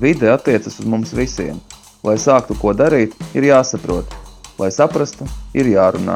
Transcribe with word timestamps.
Vide 0.00 0.30
attiecas 0.32 0.78
uz 0.80 0.86
mums 0.88 1.10
visiem. 1.12 1.58
Lai 2.00 2.14
sāktu 2.16 2.54
ko 2.56 2.70
darīt, 2.72 3.12
ir 3.36 3.44
jāsaprot. 3.44 4.08
Lai 4.56 4.70
saprastu, 4.72 5.26
ir 5.52 5.68
jārunā. 5.68 6.14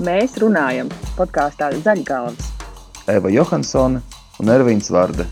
Mēs 0.00 0.38
runājam 0.40 0.88
podkāstā 1.18 1.68
Zaļgalvas. 1.84 2.48
Eva 3.12 3.28
Johansone 3.28 4.00
un 4.40 4.52
Ervīns 4.56 4.88
Vārde. 4.88 5.28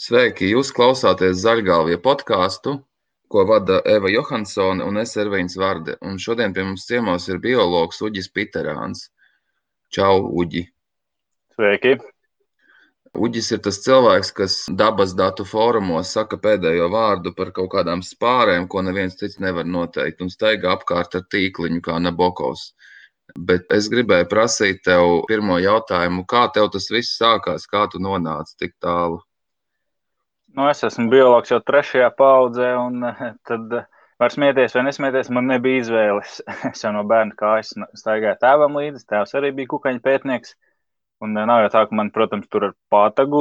Sveiki! 0.00 0.48
Jūs 0.56 0.72
klausāties 0.72 1.42
Zaļgalvie 1.44 2.00
podkāstu, 2.00 2.78
ko 3.28 3.44
vada 3.44 3.82
Eva 3.84 4.08
Johansone 4.08 4.88
un 4.88 5.04
es 5.04 5.12
Ervīns 5.20 5.60
Vārde. 5.60 6.00
Un 6.00 6.16
šodien 6.16 6.56
pie 6.56 6.64
mums 6.64 6.88
ciemos 6.88 7.28
ir 7.28 7.44
biologs 7.44 8.00
Uģis 8.00 8.32
Piterāns. 8.32 9.10
Čau, 9.92 10.30
Uģi! 10.32 10.70
Sveiki! 11.54 11.98
Uģis 13.14 13.52
ir 13.54 13.60
tas 13.62 13.76
cilvēks, 13.84 14.30
kas 14.34 14.54
dabas 14.78 15.12
datu 15.14 15.44
fórumos 15.46 16.10
saka 16.16 16.34
pēdējo 16.42 16.88
vārdu 16.90 17.30
par 17.36 17.52
kaut 17.54 17.70
kādām 17.76 18.02
spārēm, 18.02 18.66
ko 18.66 18.82
neviens 18.82 19.14
cits 19.20 19.38
nevar 19.44 19.68
noteikt, 19.76 20.24
un 20.24 20.32
staigā 20.32 20.72
apkārt 20.74 21.14
ar 21.14 21.22
tīkliņu 21.30 21.78
kā 21.84 22.00
Nabokovs. 22.02 22.72
Bet 23.50 23.70
es 23.76 23.86
gribēju 23.92 24.26
prasīt 24.32 24.82
tev 24.88 25.20
pirmo 25.30 25.60
jautājumu, 25.62 26.26
kā 26.34 26.48
tev 26.56 26.72
tas 26.74 26.90
viss 26.90 27.14
sākās, 27.22 27.68
kā 27.70 27.84
tu 27.92 28.02
nonāci 28.02 28.58
tik 28.64 28.74
tālu? 28.82 29.22
Nu, 30.58 30.66
es 30.72 30.82
esmu 30.86 31.06
biologs 31.14 31.54
jau 31.54 31.62
trešajā 31.62 32.10
paudzē, 32.18 32.74
un 32.82 32.98
tad 33.46 33.78
var 34.18 34.34
smieties 34.34 34.74
vai 34.74 34.88
nesmieties, 34.90 35.30
man 35.30 35.46
nebija 35.54 35.86
izvēles. 35.86 36.40
Es 36.74 36.82
jau 36.82 36.90
no 36.98 37.06
bērna 37.06 37.38
kājas 37.38 37.76
staigāju 38.02 38.42
tēvam 38.42 38.82
līdzi, 38.82 39.06
tēvs 39.06 39.38
arī 39.38 39.54
bija 39.54 39.76
kukaņu 39.76 40.02
pētnieks. 40.02 40.58
Un 41.24 41.32
nav 41.38 41.62
jau 41.64 41.72
tā, 41.72 41.84
ka 41.88 41.96
man, 41.96 42.10
protams, 42.14 42.48
tur 42.52 42.68
ar 42.68 42.76
pātagu 42.92 43.40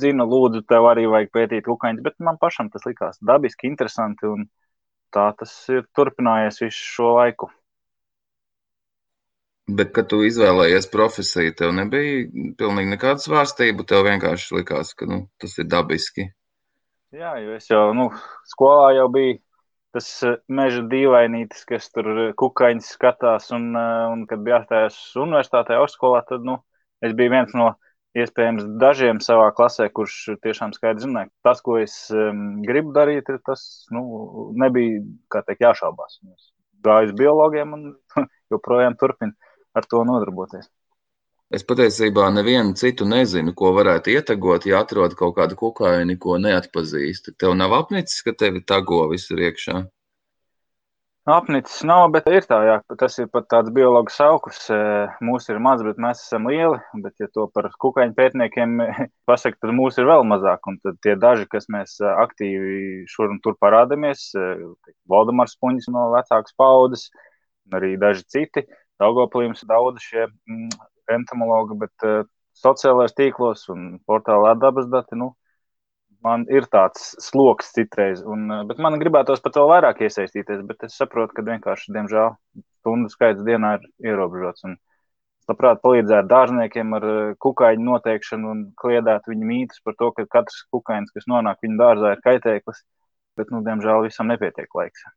dzina, 0.00 0.24
lūdzu, 0.24 0.64
tev 0.70 0.88
arī 0.88 1.06
vajag 1.10 1.32
pētīt 1.36 1.68
kukaiņus, 1.68 2.04
bet 2.06 2.16
man 2.24 2.40
pašam 2.40 2.70
tas 2.72 2.86
likās 2.88 3.20
dabiski, 3.20 3.68
interesanti, 3.68 4.30
un 4.30 4.46
tā 5.14 5.30
tas 5.38 5.52
ir 5.72 5.84
turpinājies 5.96 6.62
visu 6.64 6.86
šo 6.94 7.14
laiku. 7.18 7.50
Bet, 9.70 9.92
kad 9.94 10.08
tu 10.10 10.22
izvēlējies 10.26 10.88
profesiju, 10.90 11.52
tev 11.58 11.74
nebija 11.76 12.24
pilnīgi 12.58 12.90
nekāda 12.94 13.22
svārstība. 13.22 13.86
Tev 13.86 14.02
vienkārši 14.08 14.56
likās, 14.56 14.94
ka 14.98 15.06
nu, 15.06 15.20
tas 15.38 15.54
ir 15.62 15.68
dabiski. 15.70 16.26
Jā, 17.14 17.36
jo 17.42 17.54
es 17.58 17.68
jau 17.70 17.84
nu, 17.94 18.08
skolā 18.50 18.94
jau 18.96 19.06
biju 19.14 19.38
tas 19.94 20.08
meža 20.46 20.82
dīvainītis, 20.90 21.64
kas 21.66 21.88
tur 21.94 22.32
kukaiņus 22.38 22.90
skatās. 22.96 23.50
Un, 23.54 23.70
un 23.76 24.26
kad 24.30 24.42
bija 24.46 24.60
jāstājas 24.60 24.98
universitātē, 25.18 25.78
augstskolā, 25.78 26.22
tad 26.28 26.46
nu, 26.46 26.58
es 27.04 27.14
biju 27.16 27.34
viens 27.34 27.54
no 27.56 27.72
iespējams 28.18 28.66
dažiem 28.80 29.20
savā 29.22 29.50
klasē, 29.54 29.86
kurš 29.94 30.16
tiešām 30.42 30.74
skaidri 30.74 31.04
zināja, 31.04 31.30
ka 31.30 31.50
tas, 31.50 31.62
ko 31.66 31.76
es 31.78 31.94
um, 32.14 32.60
gribu 32.66 32.94
darīt, 32.96 33.30
tas 33.46 33.86
nu, 33.94 34.02
nebija 34.58 35.02
teikt, 35.46 35.62
jāšaubās. 35.62 36.18
Es 36.34 36.50
gāju 36.84 37.12
uz 37.12 37.16
biologiem 37.20 37.76
un 37.76 37.88
joprojām 38.52 38.98
turpinu 38.98 39.36
ar 39.76 39.86
to 39.86 40.02
nodarboties. 40.06 40.66
Es 41.50 41.64
patiesībā 41.66 42.28
nevienu 42.30 42.76
citu 42.78 43.06
nezinu, 43.10 43.56
ko 43.58 43.72
varētu 43.74 44.12
ietegot, 44.12 44.66
ja 44.70 44.84
atrod 44.84 45.16
kaut 45.18 45.34
kādu 45.38 45.56
kukaini, 45.58 46.14
ko 46.22 46.36
neatpazīsti. 46.38 47.34
Tev 47.42 47.56
nav 47.58 47.74
apnicis, 47.74 48.20
ka 48.22 48.36
tevi 48.38 48.62
tago 48.62 49.00
visur 49.10 49.42
iekšā. 49.48 49.80
Apnicis 51.28 51.82
nav, 51.84 52.06
bet 52.14 52.24
ir 52.32 52.46
tā, 52.48 52.56
jā, 52.64 52.74
tas 52.96 53.18
ir 53.20 53.26
pat 53.28 53.44
tāds 53.52 53.68
biologs 53.76 54.14
augurs. 54.24 54.62
Mūsu 55.20 55.52
ir 55.52 55.58
maz, 55.60 55.82
bet 55.84 55.98
mēs 56.00 56.22
esam 56.24 56.48
lieli. 56.48 56.78
Bet, 57.04 57.12
ja 57.20 57.28
to 57.28 57.44
par 57.52 57.68
kukaiņu 57.84 58.16
pētniekiem 58.16 58.78
pasaka, 59.28 59.58
tad 59.60 59.74
mūsu 59.76 60.00
ir 60.00 60.08
vēl 60.08 60.24
mazāk. 60.24 60.64
Un 60.72 60.78
tad 60.80 60.96
tie 61.04 61.18
daži, 61.20 61.44
kas 61.52 61.68
mēs 61.68 61.98
aktīvi 62.00 63.04
šur 63.12 63.34
un 63.34 63.40
tur 63.44 63.58
parādāmies, 63.60 64.30
Valdemars 65.12 65.58
Puņis 65.60 65.90
no 65.92 66.08
vecākas 66.14 66.56
paudzes, 66.56 67.10
arī 67.76 67.98
daži 68.00 68.24
citi. 68.24 68.64
Daugopilījums 69.00 69.66
daudz 69.68 70.00
šie 70.00 70.24
mm, 70.24 70.72
entomologi, 71.20 71.76
bet 71.84 72.08
sociālajos 72.56 73.16
tīklos 73.16 73.68
un 73.72 73.98
portālā 74.08 74.56
dabas 74.56 74.88
dati, 74.88 75.20
nu, 75.20 75.34
man 76.24 76.44
ir 76.52 76.66
tāds 76.72 77.14
sloks 77.22 77.72
citreiz, 77.76 78.22
un, 78.26 78.46
eh, 78.52 78.62
bet 78.68 78.78
man 78.82 78.98
gribētos 79.00 79.42
pat 79.44 79.56
vēl 79.58 79.70
vairāk 79.72 80.02
iesaistīties, 80.06 80.62
bet 80.68 80.84
es 80.88 80.98
saprotu, 81.00 81.34
ka 81.36 81.46
vienkārši, 81.46 81.94
diemžēl, 81.96 82.36
stundu 82.80 83.10
skaits 83.12 83.44
dienā 83.46 83.78
ir 83.78 84.12
ierobežots. 84.12 84.64
Un, 84.68 84.76
labprāt, 85.50 85.80
palīdzētu 85.82 86.30
dārzniekiem 86.30 86.96
ar 86.98 87.06
eh, 87.12 87.32
kukaiņu 87.46 87.86
noteikšanu 87.86 88.50
un 88.54 88.66
kliedētu 88.80 89.32
viņu 89.32 89.48
mītus 89.52 89.84
par 89.84 89.96
to, 89.98 90.12
ka 90.16 90.26
katrs 90.38 90.64
kukainis, 90.74 91.14
kas 91.16 91.26
nonāk 91.30 91.64
viņu 91.64 91.80
dārzā, 91.80 92.14
ir 92.14 92.26
kaitēklis, 92.26 92.84
bet, 93.40 93.50
nu, 93.54 93.64
diemžēl, 93.66 94.04
visam 94.06 94.30
nepietiek 94.30 94.70
laiks. 94.76 95.08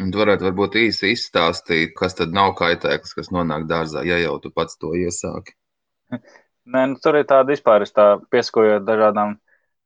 Un 0.00 0.08
tu 0.12 0.20
varētu 0.22 0.46
varbūt 0.46 0.78
īsi 0.80 1.10
izstāstīt, 1.12 1.92
kas 1.98 2.16
tad 2.16 2.32
nav 2.32 2.54
kaitēklis, 2.56 3.12
kas 3.18 3.28
nonāk 3.34 3.66
dārzā, 3.68 4.00
ja 4.08 4.16
jau 4.22 4.38
tu 4.40 4.52
pats 4.54 4.78
to 4.80 4.94
iesāki. 4.96 5.52
Nē, 6.70 6.86
nu, 6.92 6.96
tur 7.02 7.18
ir 7.18 7.26
tāda 7.28 7.50
vispār, 7.50 7.84
tā 7.92 8.14
pieskojot 8.32 8.86
dažādām 8.86 9.36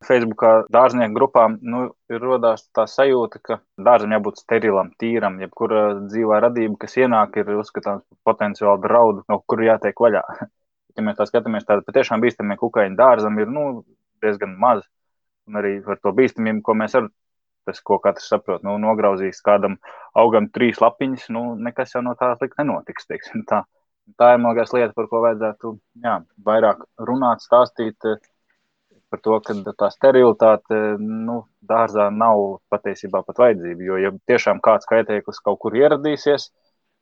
Facebookā 0.05 0.53
dārznieku 0.73 1.17
grupām 1.17 1.57
nu, 1.63 1.85
ir 2.13 2.21
rodās 2.21 2.67
tā 2.77 2.85
sajūta, 2.91 3.41
ka 3.45 3.59
dārzam 3.81 4.13
jābūt 4.17 4.43
sterilam, 4.43 4.91
tīram. 5.01 5.39
Jebkura 5.43 5.85
dzīvā 6.05 6.41
radība, 6.45 6.77
kas 6.85 6.99
ienāk, 7.01 7.39
ir 7.41 7.55
uzskatāms 7.57 8.05
par 8.05 8.33
potenciālu 8.33 8.83
draudu, 8.85 9.25
no 9.31 9.41
kura 9.49 9.73
jātiek 9.73 10.01
vaļā. 10.07 10.23
ja 10.97 11.07
mēs 11.07 11.19
tā 11.19 11.29
skatāmies, 11.31 11.67
tad 11.69 11.85
patiešām 11.89 12.23
bīstamie 12.25 12.59
kukaiņu 12.61 12.99
dārzam 13.01 13.39
ir 13.41 13.53
nu, 13.53 13.85
diezgan 14.25 14.57
maz. 14.61 14.85
Un 15.49 15.61
arī 15.61 15.77
par 15.85 16.01
to 16.01 16.13
bīstamību, 16.17 16.63
ko 16.65 16.77
mēs 16.81 16.97
ar 17.01 17.09
tas, 17.69 17.81
ko 17.81 17.99
katrs 18.05 18.29
saprot, 18.29 18.65
nu, 18.65 18.77
nograuzīs 18.81 19.41
kādam 19.45 19.79
augam 20.21 20.51
trīs 20.53 20.81
lapiņas, 20.85 21.31
nu, 21.33 21.45
nekas 21.69 21.95
jau 21.97 22.03
no 22.05 22.13
tā 22.19 22.35
slikti 22.37 22.61
nenotiks. 22.61 23.09
Tā, 23.49 23.63
tā 24.21 24.31
ir 24.35 24.43
malgās 24.45 24.73
lieta, 24.77 24.93
par 24.97 25.09
ko 25.09 25.23
vajadzētu 25.25 25.73
jā, 26.05 26.19
vairāk 26.45 26.85
runāt, 27.09 27.45
stāstīt 27.45 28.09
par 29.15 29.23
to, 29.23 29.39
ka 29.47 29.75
tā 29.79 29.91
sterilitāte 29.95 30.81
nu, 30.99 31.45
dārzā 31.63 32.09
nav 32.11 32.61
patiesībā 32.73 33.23
pat 33.27 33.41
vajadzība. 33.45 33.87
Jo, 33.87 33.99
ja 34.03 34.13
tiešām 34.31 34.61
kāds 34.65 34.91
kaitēklis 34.91 35.39
kaut 35.45 35.61
kur 35.63 35.77
ieradīsies, 35.79 36.51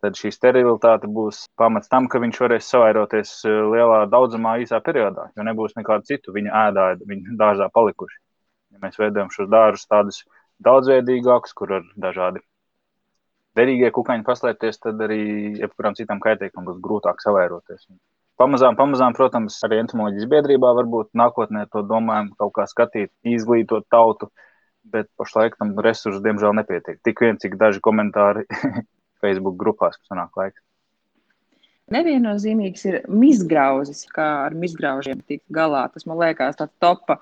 tad 0.03 0.19
šī 0.19 0.33
sterilitāte 0.35 1.09
būs 1.09 1.47
pamats 1.57 1.89
tam, 1.89 2.09
ka 2.11 2.21
viņš 2.23 2.41
varēs 2.45 2.69
savairoties 2.75 3.35
eh, 3.47 3.59
lielā 3.73 4.05
daudzumā 4.13 4.59
īsā 4.65 4.83
periodā, 4.85 5.31
jo 5.37 5.47
nebūs 5.47 5.77
nekādu 5.79 6.11
citu 6.11 6.35
viņa 6.37 6.69
ēdāju, 6.69 7.09
viņa 7.09 7.37
dārzā 7.41 7.69
palikuši. 7.73 8.19
Ja 8.75 8.83
mēs 8.83 8.99
veidojam 8.99 9.31
šos 9.33 9.51
dārzus 9.53 9.89
tādus 9.89 10.23
daudzveidīgākus, 10.67 11.55
kur 11.57 11.79
ir 11.79 11.87
dažādi 12.01 12.43
derīgie 13.59 13.93
kukaiņi 13.95 14.27
paslēpties, 14.27 14.81
tad 14.83 15.01
arī 15.07 15.23
jebkuram 15.61 15.97
citam 15.99 16.21
kaitēklim 16.25 16.67
būs 16.69 16.81
grūtāk 16.83 17.21
savairoties. 17.25 17.87
Pamazām, 18.41 18.77
pamazām, 18.79 19.15
protams, 19.15 19.59
arī 19.67 19.83
entomoloģijas 19.83 20.29
biedrībā 20.31 20.73
varbūt 20.79 21.11
nākotnē 21.19 21.67
to 21.73 21.85
domājam 21.87 22.33
kaut 22.41 22.55
kā 22.57 22.65
skatīt, 22.71 23.13
izglītot 23.29 23.87
tautu, 23.93 24.31
bet 24.89 25.11
pašlaik 25.21 25.59
tam 25.61 25.77
resursu 25.85 26.23
diemžēl 26.25 26.57
nepietiek. 26.59 26.99
Tik 27.05 27.23
vien, 27.23 27.39
cik 27.43 27.59
daži 27.61 27.83
komentāri 27.85 28.47
Facebook 29.23 29.59
grupās, 29.61 30.01
sanāk 30.09 30.41
laiks. 30.41 30.63
Neviennozīmīgs 31.93 32.85
ir 32.89 32.99
mizgrauzis, 33.11 34.07
kā 34.15 34.27
ar 34.47 34.57
mizgraužiem 34.57 35.21
tikt 35.29 35.45
galā. 35.53 35.85
Tas 35.93 36.07
man 36.09 36.21
liekas 36.23 36.57
tāds 36.61 36.73
topa, 36.81 37.19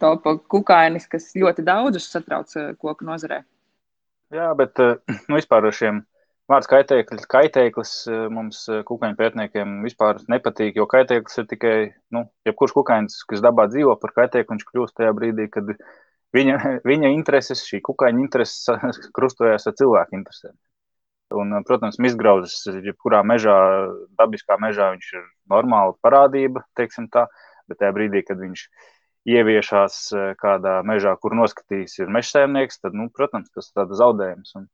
topa 0.00 0.34
kukainis, 0.50 1.06
kas 1.10 1.30
ļoti 1.38 1.64
daudzus 1.66 2.08
satrauc 2.10 2.54
eh, 2.58 2.72
koku 2.80 3.06
nozarē. 3.06 3.42
Jā, 4.34 4.50
bet 4.58 4.82
eh, 4.82 4.96
nu, 5.28 5.38
vispār 5.38 5.68
ar 5.68 5.76
šiem 5.76 6.02
Vārds 6.50 6.66
kaitēklis, 6.66 7.28
kaitēklis 7.30 7.90
eh, 8.10 8.22
mums 8.34 8.64
eh, 8.70 8.80
kukaiņu 8.86 9.16
pētniekiem 9.18 9.76
vispār 9.84 10.18
nepatīk, 10.32 10.80
jo 10.80 10.86
kaitēklis 10.90 11.38
ir 11.38 11.46
tikai, 11.52 11.74
nu, 12.16 12.24
jebkurš 12.48 12.74
kukainis, 12.74 13.20
kas 13.30 13.44
dabā 13.44 13.68
dzīvo 13.70 13.94
par 14.02 14.14
kaitēkli, 14.16 14.56
viņš 14.56 14.66
kļūst 14.66 14.96
tajā 14.98 15.12
brīdī, 15.14 15.46
kad 15.54 15.70
viņa, 16.34 16.58
viņa 16.90 17.12
intereses, 17.14 17.62
šī 17.70 17.82
kukaiņa 17.86 18.24
intereses 18.24 19.06
krustojas 19.16 19.70
ar 19.70 19.78
cilvēku 19.78 20.18
interesēm. 20.18 20.56
Un, 21.38 21.54
protams, 21.62 22.00
izgrauzis, 22.02 22.64
jebkurā 22.82 23.20
mežā, 23.22 23.56
dabiskā 24.18 24.56
mežā, 24.58 24.90
viņš 24.96 25.10
ir 25.14 25.26
normāla 25.52 25.94
parādība, 26.02 26.64
teiksim 26.74 27.06
tā, 27.14 27.28
bet 27.70 27.78
tajā 27.78 27.94
brīdī, 27.94 28.24
kad 28.26 28.42
viņš 28.42 28.64
ieviešās 29.30 30.04
eh, 30.16 30.30
kādā 30.40 30.80
mežā, 30.82 31.14
kur 31.22 31.38
noskatīs 31.38 32.00
ir 32.02 32.10
mežsēmnieks, 32.10 32.82
tad, 32.82 32.98
nu, 32.98 33.06
protams, 33.14 33.52
tas 33.54 33.70
ir 33.70 33.84
tāds 33.84 34.00
zaudējums. 34.02 34.56
Un 34.58 34.66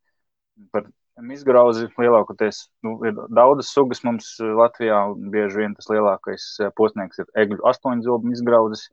par 0.73 0.89
Izgrauzi 1.17 1.87
lielākoties 1.97 2.67
nu, 2.85 2.99
ir 3.09 3.17
daudzas 3.33 3.71
sugas 3.73 4.03
mums 4.05 4.35
eh, 4.41 4.51
Latvijā, 4.53 4.99
bieži 5.33 5.63
vien 5.63 5.75
tas 5.77 5.89
lielākais 5.89 6.45
eh, 6.61 6.73
posms 6.77 7.23
ir 7.23 7.31
egļu 7.41 7.63
astoņzobu 7.71 8.35
izgrauzis. 8.37 8.91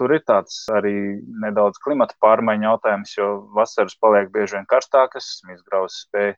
Tur 0.00 0.14
ir 0.14 0.22
tāds 0.24 0.62
arī 0.72 0.94
nedaudz 1.42 1.80
klimata 1.82 2.16
pārmaiņu 2.22 2.68
jautājums, 2.70 3.12
jo 3.18 3.28
vasaras 3.56 3.98
paliek 4.00 4.30
bieži 4.32 4.56
vien 4.56 4.68
karstākas, 4.70 5.40
izgrauzes 5.52 6.06
spēja 6.06 6.36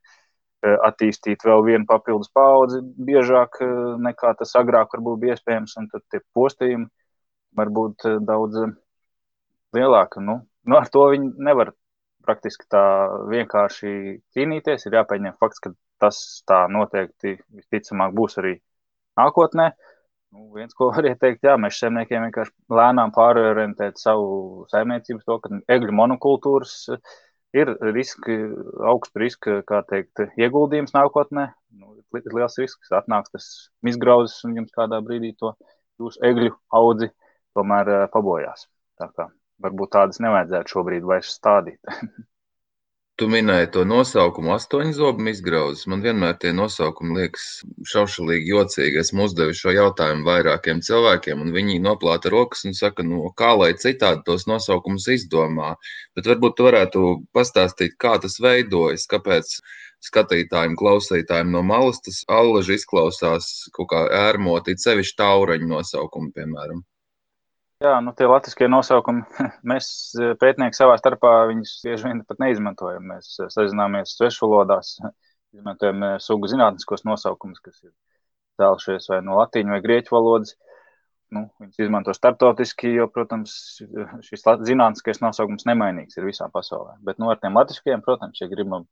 attīstīt 0.85 1.45
vēl 1.45 1.63
vienu 1.65 1.87
papildus 1.89 2.29
paudzi 2.37 2.81
biežāk 3.01 3.61
nekā 4.01 4.33
tas 4.37 4.51
agrāk 4.61 4.93
varbūt 4.93 5.21
bija 5.23 5.37
iespējams, 5.37 5.77
un 5.81 5.87
tad 5.93 6.05
tie 6.13 6.21
postījumi 6.37 6.89
var 7.57 7.71
būt 7.77 8.09
daudz 8.29 8.59
lielāki. 9.77 10.25
Nu, 10.25 10.41
nu, 10.65 10.77
ar 10.77 10.89
to 10.93 11.07
viņi 11.13 11.33
nevar 11.49 11.73
praktiski 12.27 12.67
tā 12.71 12.83
vienkārši 13.31 13.93
cīnīties. 14.35 14.87
Ir 14.87 14.99
jāpieņem 15.01 15.39
fakts, 15.41 15.63
ka 15.65 15.73
tas 16.01 16.19
tā 16.49 16.65
noteikti 16.73 17.37
visticamāk 17.57 18.15
būs 18.17 18.39
arī 18.43 18.57
nākotnē. 19.21 19.71
Nu, 20.31 20.47
viens, 20.55 20.75
ko 20.77 20.91
var 20.95 21.09
ieteikt, 21.11 21.43
jā, 21.47 21.57
mēs 21.61 21.81
zemniekiem 21.83 22.29
vienkārši 22.29 22.55
lēnām 22.81 23.15
pārorientēt 23.17 23.99
savu 24.01 24.67
saimniecību, 24.73 25.25
to, 25.27 25.39
ka 25.43 25.63
egļu 25.77 25.97
monokultūras 26.01 26.77
ir 27.57 27.73
riski, 27.97 28.37
augsts 28.87 29.19
riska, 29.19 29.61
kā 29.67 29.83
teikt, 29.91 30.23
ieguldījums 30.39 30.95
nākotnē. 30.95 31.49
Nu, 31.75 31.97
ir 32.19 32.37
liels 32.37 32.59
risks, 32.63 32.93
atnāks 32.95 33.35
tas 33.35 33.51
izgrauzis 33.87 34.47
un 34.47 34.57
jums 34.61 34.75
kādā 34.77 35.03
brīdī 35.03 35.35
to 35.39 35.55
jūsu 36.01 36.23
egļu 36.31 36.55
audzi 36.79 37.11
tomēr 37.59 37.95
uh, 37.97 38.07
pabojās. 38.15 38.69
Tā 39.01 39.11
kā 39.17 39.27
varbūt 39.65 39.95
tādas 39.97 40.21
nevajadzētu 40.25 40.77
šobrīd 40.77 41.07
vairs 41.13 41.37
stādīt. 41.39 41.81
Tu 43.21 43.27
minēji 43.29 43.67
to 43.75 43.83
nosaukumu, 43.85 44.55
astoņu 44.55 44.95
zobu 44.97 45.27
izgrauzis. 45.29 45.85
Man 45.93 46.01
vienmēr 46.01 46.39
tie 46.41 46.55
nosaukumi 46.57 47.19
liekas 47.19 47.43
šaušalīgi 47.91 48.49
jocīgi. 48.49 48.97
Esmu 49.03 49.27
uzdevis 49.29 49.61
šo 49.61 49.75
jautājumu 49.77 50.25
vairākiem 50.25 50.81
cilvēkiem, 50.87 51.43
un 51.45 51.53
viņi 51.53 51.83
noplāta 51.85 52.33
rokas 52.33 52.65
un 52.65 52.79
saka, 52.79 53.05
no 53.05 53.19
nu, 53.19 53.33
kā 53.37 53.51
lai 53.61 53.75
citādi 53.83 54.25
tos 54.25 54.49
nosaukumus 54.49 55.11
izdomā. 55.13 55.75
Bet 56.17 56.33
varbūt 56.33 56.57
tu 56.57 56.69
varētu 56.71 57.05
pastāstīt, 57.37 57.99
kā 58.01 58.15
tas 58.25 58.41
veidojas, 58.41 59.05
kāpēc 59.13 59.53
skatītājiem, 60.09 60.81
klausītājiem 60.81 61.53
no 61.53 61.61
malas 61.75 62.01
tas 62.07 62.23
allaži 62.41 62.81
izklausās 62.81 63.51
kaut 63.77 63.93
kā 63.93 64.07
ērmoti, 64.23 64.81
sevišķi 64.81 65.21
taureņu 65.21 65.69
nosaukumi, 65.75 66.33
piemēram. 66.41 66.81
Jā, 67.81 67.95
nu 68.05 68.13
tie 68.13 68.27
latviešu 68.29 68.67
nosaukumi, 68.69 69.23
mēs 69.71 69.87
e, 70.21 70.35
pētnieki 70.41 70.77
savā 70.77 70.99
starpā 71.01 71.31
viņus 71.49 71.79
bieži 71.87 72.11
vien 72.11 72.19
pat 72.29 72.43
neizmantojam. 72.43 73.07
Mēs 73.15 73.39
e, 73.41 73.47
sazināmies 73.55 74.13
svešvalodās, 74.19 74.99
izmantojam 75.57 76.05
e, 76.05 76.11
sugu 76.21 76.51
zinātniskos 76.53 77.07
nosaukumus, 77.09 77.63
kas 77.65 77.79
ir 77.87 77.95
cēlušies 78.61 79.09
vai 79.15 79.23
no 79.25 79.39
latīņu 79.41 79.73
vai 79.73 79.81
grieķu 79.87 80.13
valodas. 80.13 80.59
Nu, 81.33 81.47
viņus 81.63 81.81
izmanto 81.87 82.13
starptautiski, 82.13 82.91
jo, 82.99 83.07
protams, 83.15 83.55
šis 84.27 84.45
zinātniskais 84.67 85.23
nosaukums 85.23 85.65
nemainīgs 85.69 86.19
ir 86.19 86.27
visā 86.27 86.51
pasaulē. 86.53 86.99
Bet 87.07 87.23
nu, 87.23 87.31
ar 87.33 87.39
tiem 87.41 87.57
latviešiem, 87.57 88.03
protams, 88.05 88.43
ja 88.43 88.51
gribam 88.51 88.89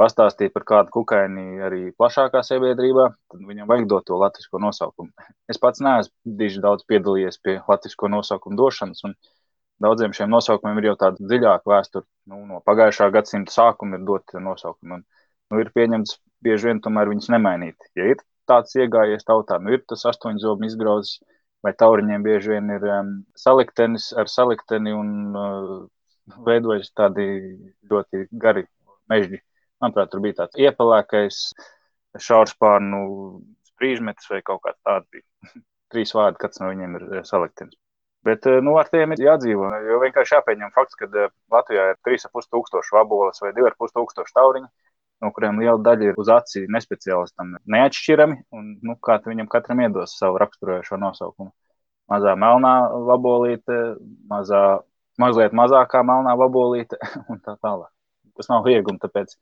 pastāstīt 0.00 0.52
par 0.54 0.64
kādu 0.68 0.92
kukaini 0.94 1.62
arī 1.66 1.80
plašākā 1.96 2.42
sabiedrībā, 2.46 3.06
tad 3.32 3.46
viņam 3.48 3.70
vajag 3.70 3.88
dot 3.90 4.06
to 4.08 4.18
latviešu 4.20 4.60
nosaukumu. 4.62 5.26
Es 5.50 5.60
pats 5.62 5.82
neesmu 5.84 6.36
diži 6.40 6.62
daudz 6.64 6.84
piedalījies 6.90 7.40
pie 7.44 7.58
latviešu 7.68 8.10
nosaukumu 8.12 8.58
došanas, 8.60 9.02
un 9.08 9.16
daudziem 9.82 10.14
šiem 10.16 10.30
nosaukumiem 10.32 10.82
ir 10.82 10.90
jau 10.90 10.96
tāda 11.04 11.30
dziļāka 11.32 11.72
vēsture. 11.72 12.06
Nu, 12.30 12.42
no 12.48 12.62
pagājušā 12.66 13.08
gadsimta 13.14 13.54
sākuma 13.54 13.98
ir 13.98 14.06
dot 14.08 14.36
nosaukumi, 14.48 15.00
un 15.00 15.04
nu, 15.52 15.62
ir 15.62 15.72
pieņemts 15.76 16.18
bieži 16.44 16.70
vien 16.70 16.82
tomēr 16.84 17.10
viņus 17.12 17.32
nemainīt. 17.32 17.90
Ja 17.98 18.12
ir 18.12 18.22
tāds 18.50 18.76
iegājies 18.78 19.26
tautā, 19.26 19.58
nu 19.62 19.74
ir 19.74 19.82
tas 19.88 20.04
astoņu 20.12 20.44
zobu 20.44 20.68
izgrauzis, 20.68 21.18
vai 21.64 21.72
tauriņiem 21.74 22.22
bieži 22.22 22.52
vien 22.52 22.70
ir 22.76 22.84
um, 22.92 23.12
saliktenis 23.38 24.12
ar 24.20 24.30
salikteni 24.30 24.92
un 24.94 25.10
uh, 25.34 25.76
veidojas 26.46 26.92
tādi 26.94 27.26
ļoti 27.90 28.26
gari 28.32 28.66
mežģi. 29.10 29.40
Manuprāt, 29.86 30.10
tur 30.10 30.22
bija 30.24 30.42
tāds 30.42 30.58
iepelēkais 30.58 31.40
šaurspārnu 32.26 33.00
sprīžmetis 33.70 34.30
vai 34.32 34.42
kaut 34.44 34.64
kāds 34.64 34.80
tāds 34.82 35.06
bija. 35.12 35.26
Trīs 35.92 36.14
vārdi, 36.16 36.40
kāds 36.42 36.58
no 36.58 36.70
viņiem 36.72 36.96
ir 36.98 37.04
eh, 37.06 37.26
saliktins. 37.28 37.76
Bet 38.26 38.46
eh, 38.50 38.58
nu, 38.64 38.74
ar 38.80 38.88
tiem 38.90 39.14
ir 39.14 39.22
jādzīvo. 39.22 39.68
Jo 39.86 40.00
vienkārši 40.02 40.34
jāpieņem 40.34 40.72
fakts, 40.74 40.98
ka 40.98 41.06
eh, 41.06 41.30
Latvijā 41.52 41.92
ir 41.92 42.00
3,5 42.08 42.50
tūkstoši 42.50 42.96
vaboles 42.96 43.38
vai 43.44 43.52
2,5 43.54 43.94
tūkstoši 44.00 44.34
tauriņu, 44.34 44.70
no 45.22 45.30
kuriem 45.36 45.62
liela 45.62 45.78
daļa 45.86 46.10
ir 46.10 46.18
uz 46.18 46.32
acī 46.32 46.64
nespeciālistam 46.72 47.54
neatšķirami. 47.76 48.40
Un, 48.56 48.72
nu, 48.82 48.96
kā 48.98 49.20
viņam 49.22 49.50
katram 49.52 49.84
iedos 49.86 50.16
savu 50.18 50.42
raksturojošo 50.42 50.98
nosaukumu? 51.04 51.52
Mazā 52.10 52.34
melnā 52.38 52.74
vabolīte, 53.06 53.78
mazā, 54.30 54.64
mazliet 55.22 55.54
mazākā 55.58 56.02
melnā 56.06 56.34
vabolīte 56.38 56.98
un 57.30 57.38
tā 57.42 57.54
tālāk. 57.62 57.92
Tas 58.36 58.50
nav 58.50 58.66
viegli, 58.66 58.98
tāpēc 59.00 59.38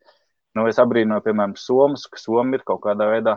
Nu, 0.55 0.63
es 0.71 0.79
abrīnoju, 0.79 1.23
piemēram, 1.25 1.53
Somas, 1.59 2.05
ka 2.07 2.19
Somija 2.21 2.61
ir 2.61 2.65
kaut 2.67 2.81
kādā 2.85 3.09
veidā, 3.11 3.35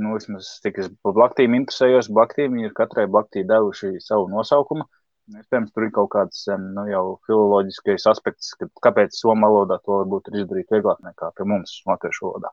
nu, 0.00 0.14
vismaz 0.14 0.48
cik 0.62 0.78
es 0.84 0.90
par 1.02 1.16
blaktīm 1.16 1.56
interesējos, 1.58 2.10
blaktīm 2.14 2.60
ir 2.62 2.74
katrai 2.76 3.08
blaktī 3.10 3.42
devuši 3.48 3.96
savu 4.04 4.28
nosaukumu. 4.30 4.86
Iespējams, 5.32 5.70
tur 5.74 5.86
ir 5.86 5.92
kaut 5.94 6.10
kāds 6.12 6.42
nu, 6.60 6.84
jau 6.90 7.04
filoloģiskais 7.26 8.06
aspekts, 8.10 8.54
ka, 8.58 8.68
kāpēc 8.86 9.14
somu 9.16 9.48
valodā 9.48 9.78
to 9.82 10.02
varbūt 10.02 10.30
ir 10.30 10.42
izdarīt 10.42 10.74
vieglāk 10.74 11.02
nekā 11.06 11.30
pie 11.36 11.46
mums, 11.50 11.78
latviešu 11.88 12.26
valodā. 12.28 12.50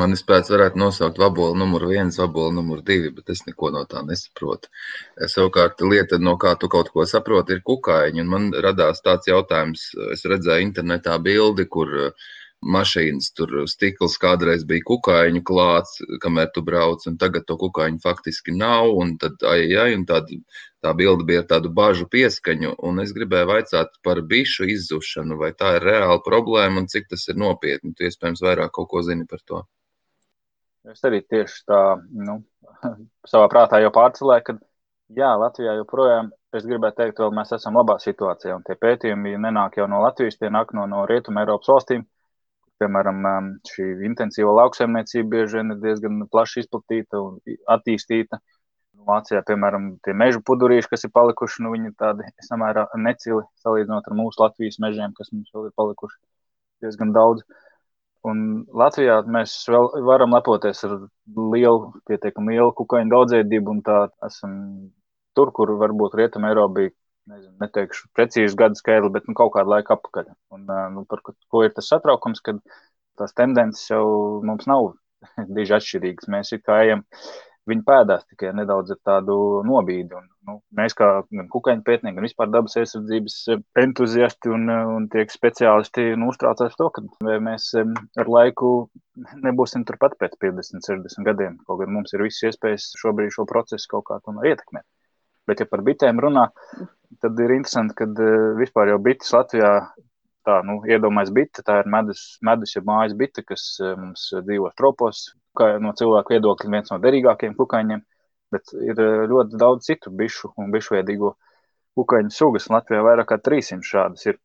Manis 0.00 0.24
pēc 0.28 0.50
varētu 0.52 0.80
nosaukt 0.80 1.20
vabolu 1.20 1.54
numuru 1.56 1.92
viens, 1.92 2.16
vabolu 2.20 2.52
numuru 2.56 2.82
divi, 2.84 3.12
bet 3.14 3.30
es 3.32 3.44
neko 3.46 3.70
no 3.72 3.84
tā 3.88 4.02
nesaprotu. 4.04 4.68
Savukārt, 5.34 5.80
lieta, 5.80 6.18
no 6.20 6.34
kā 6.40 6.52
tu 6.60 6.68
kaut 6.72 6.90
ko 6.92 7.06
saproti, 7.08 7.56
ir 7.56 7.62
kukaiņi. 7.64 8.24
Un 8.24 8.32
man 8.32 8.50
radās 8.66 9.00
tāds 9.04 9.30
jautājums, 9.30 9.86
es 10.12 10.26
redzēju 10.28 10.66
internetā 10.66 11.16
bildi, 11.24 11.68
kur 11.72 11.94
uh, 12.08 12.28
mašīnas, 12.64 13.30
tur 13.38 13.52
stikls 13.70 14.16
kādreiz 14.18 14.64
bija 14.66 14.82
kukaiņu 14.88 15.42
klāts, 15.46 16.00
kamēr 16.22 16.50
tu 16.54 16.62
brauc, 16.66 17.04
un 17.06 17.18
tagad 17.18 17.46
to 17.46 17.56
kukaiņu 17.60 18.00
faktiski 18.02 18.54
nav. 18.56 18.90
Un 18.98 19.16
tad, 19.22 19.38
ai, 19.46 19.70
ai, 19.78 19.94
un 19.94 20.04
tād, 20.08 20.32
tā 20.82 20.92
bilde 20.98 21.26
bija 21.28 21.44
ar 21.44 21.48
tādu 21.54 21.70
bažu 21.74 22.08
pieskaņu, 22.10 22.74
un 22.82 23.02
es 23.04 23.14
gribēju 23.14 23.50
vaicāt 23.52 23.98
par 24.02 24.22
bišu 24.22 24.68
izzušanu, 24.74 25.38
vai 25.38 25.52
tā 25.54 25.76
ir 25.78 25.86
reāla 25.86 26.18
problēma 26.24 26.82
un 26.82 26.90
cik 26.90 27.08
tas 27.14 27.28
ir 27.30 27.38
nopietni. 27.38 27.94
Tu 27.94 28.08
iespējams 28.08 28.42
vairāk 28.42 28.74
kaut 28.74 28.90
ko 28.90 29.04
zini 29.06 29.28
par 29.30 29.44
to. 29.46 29.62
Es 30.88 31.04
arī 31.04 31.20
tieši 31.22 31.62
tā, 31.68 31.82
nu, 32.26 32.40
savā 33.30 33.46
prātā 33.52 33.82
jau 33.84 33.94
pārcelēju, 33.94 34.46
ka 34.46 34.58
jā, 35.14 35.30
Latvijā 35.38 35.78
joprojām, 35.78 36.30
es 36.56 36.64
gribētu 36.66 37.02
teikt, 37.02 37.18
vēl 37.20 37.34
mēs 37.36 37.52
esam 37.54 37.76
labā 37.76 37.98
situācijā, 38.02 38.56
un 38.56 38.64
tie 38.64 38.74
pētījumi 38.80 39.36
nenāk 39.38 39.76
jau 39.78 39.86
no 39.90 40.00
Latvijas, 40.02 40.38
tie 40.40 40.48
nāk 40.50 40.72
no, 40.74 40.86
no 40.90 41.04
Rietuma 41.06 41.44
Eiropas 41.44 41.68
valstīm 41.70 42.06
piemēram, 42.82 43.26
šī 43.68 43.88
intensīva 44.08 44.54
lauksaimniecība 44.62 45.28
bieži 45.34 45.58
vien 45.58 45.74
ir 45.74 45.82
diezgan 45.82 46.22
plaši 46.32 46.64
izplatīta 46.64 47.20
un 47.24 47.38
attīstīta. 47.74 48.40
Vācijā, 49.08 49.40
piemēram, 49.46 49.92
tie 50.04 50.12
meža 50.16 50.40
pudurīši, 50.44 50.90
kas 50.90 51.06
ir 51.06 51.12
palikuši, 51.14 51.62
nu, 51.64 51.70
viņi 51.76 51.94
tādi 52.00 52.26
samērā 52.48 52.88
necili 52.98 53.44
salīdzinot 53.62 54.10
ar 54.10 54.16
mūsu 54.18 54.42
Latvijas 54.42 54.80
mežiem, 54.82 55.14
kas 55.16 55.30
mums 55.32 55.52
vēl 55.54 55.68
ir 55.68 55.74
palikuši 55.78 56.18
diezgan 56.84 57.14
daudz. 57.14 57.44
Un 58.26 58.64
Latvijā 58.74 59.20
mēs 59.30 59.54
vēl 59.70 59.92
varam 60.04 60.34
lepoties 60.34 60.82
ar 60.88 60.96
lielu, 61.54 61.92
pietiekami 62.10 62.56
lielu 62.56 62.74
kukaiņu 62.80 63.14
daudzveidību, 63.14 63.76
un 63.76 63.84
tā 63.86 64.00
esam 64.26 64.56
tur, 65.38 65.54
kur 65.54 65.76
varbūt 65.78 66.18
Rietumē 66.18 66.50
Eiropa 66.50 66.80
bija 66.80 66.94
nezinu, 67.28 67.54
neteikšu 67.62 68.08
precīzi 68.16 68.58
gadu 68.58 68.78
skaidru, 68.78 69.10
bet 69.14 69.28
nu, 69.28 69.36
kaut 69.38 69.54
kādu 69.56 69.74
laiku 69.74 69.94
atpakaļ. 69.96 70.30
Un, 70.56 70.64
nu, 70.94 71.04
par 71.08 71.22
ko 71.24 71.64
ir 71.66 71.74
tas 71.76 71.90
satraukums, 71.92 72.42
kad 72.44 72.62
tās 73.18 73.36
tendences 73.36 73.90
jau 73.90 74.06
mums 74.46 74.68
nav 74.70 74.92
diži 75.56 75.76
atšķirīgas. 75.78 76.30
Mēs 76.32 76.54
kā 76.64 76.82
ejam 76.86 77.04
viņa 77.68 77.84
pēdās 77.84 78.24
tikai 78.28 78.52
nedaudz 78.56 78.94
ar 78.94 79.00
tādu 79.04 79.36
nobīdi. 79.66 80.16
Un, 80.16 80.28
nu, 80.48 80.56
mēs 80.78 80.96
kā 80.98 81.08
gan 81.28 81.48
kukaiņu 81.52 81.84
pētnieki, 81.86 82.16
gan 82.16 82.26
vispār 82.26 82.50
dabas 82.52 82.78
aizsardzības 82.80 83.36
entuziasti 83.82 84.52
un, 84.54 84.68
un 84.96 85.08
tiek 85.12 85.32
speciālisti 85.32 86.10
nu, 86.18 86.30
uztraucās 86.32 86.78
to, 86.78 86.88
ka 86.94 87.04
mēs 87.44 87.70
ar 87.78 88.32
laiku 88.38 88.72
nebūsim 89.44 89.84
turpat 89.88 90.16
pēc 90.20 90.38
50, 90.40 90.86
60 90.88 91.28
gadiem. 91.28 91.58
Kaut 91.68 91.82
gan 91.82 91.92
mums 91.94 92.14
ir 92.16 92.24
visas 92.24 92.52
iespējas 92.52 92.92
šobrīd 93.02 93.34
šo 93.34 93.46
procesu 93.50 93.92
kaut 93.96 94.08
kā 94.08 94.20
ietekmēt. 94.22 94.86
Bet, 95.48 95.62
ja 95.62 95.68
par 95.68 95.80
bitēm 95.84 96.18
runā, 96.20 96.50
tad 97.22 97.40
ir 97.42 97.54
interesanti, 97.56 97.96
ka 97.98 98.06
uh, 98.08 98.52
vispār 98.58 98.92
jau 98.92 98.98
bites 99.02 99.32
Latvijā, 99.34 99.72
tā, 100.48 100.60
nu, 100.66 100.78
iedomājas 100.88 101.32
bite, 101.34 101.64
tā 101.66 101.80
ir 101.82 101.90
medus, 101.92 102.22
medus 102.44 102.74
ja 102.76 102.82
mājas 102.86 103.16
bite, 103.18 103.44
kas 103.46 103.64
uh, 103.82 103.94
mums 103.98 104.28
dzīvo 104.32 104.70
tropos, 104.78 105.28
kā 105.58 105.74
no 105.82 105.92
cilvēku 105.98 106.36
viedokļa 106.36 106.72
viens 106.74 106.92
no 106.92 107.00
derīgākajiem 107.02 107.56
kukaiņiem, 107.58 108.04
bet 108.54 108.74
ir 108.78 109.02
uh, 109.04 109.24
ļoti 109.30 109.60
daudz 109.60 109.90
citu 109.90 110.14
bišu 110.14 110.52
un 110.56 110.72
bišveidīgo 110.74 111.34
kukaiņu 111.98 112.34
sugas. 112.34 112.68
Latvijā 112.72 113.02
vairāk 113.04 113.32
kā 113.32 113.40
300 113.50 113.90
šādas 113.90 114.28
ir. 114.30 114.38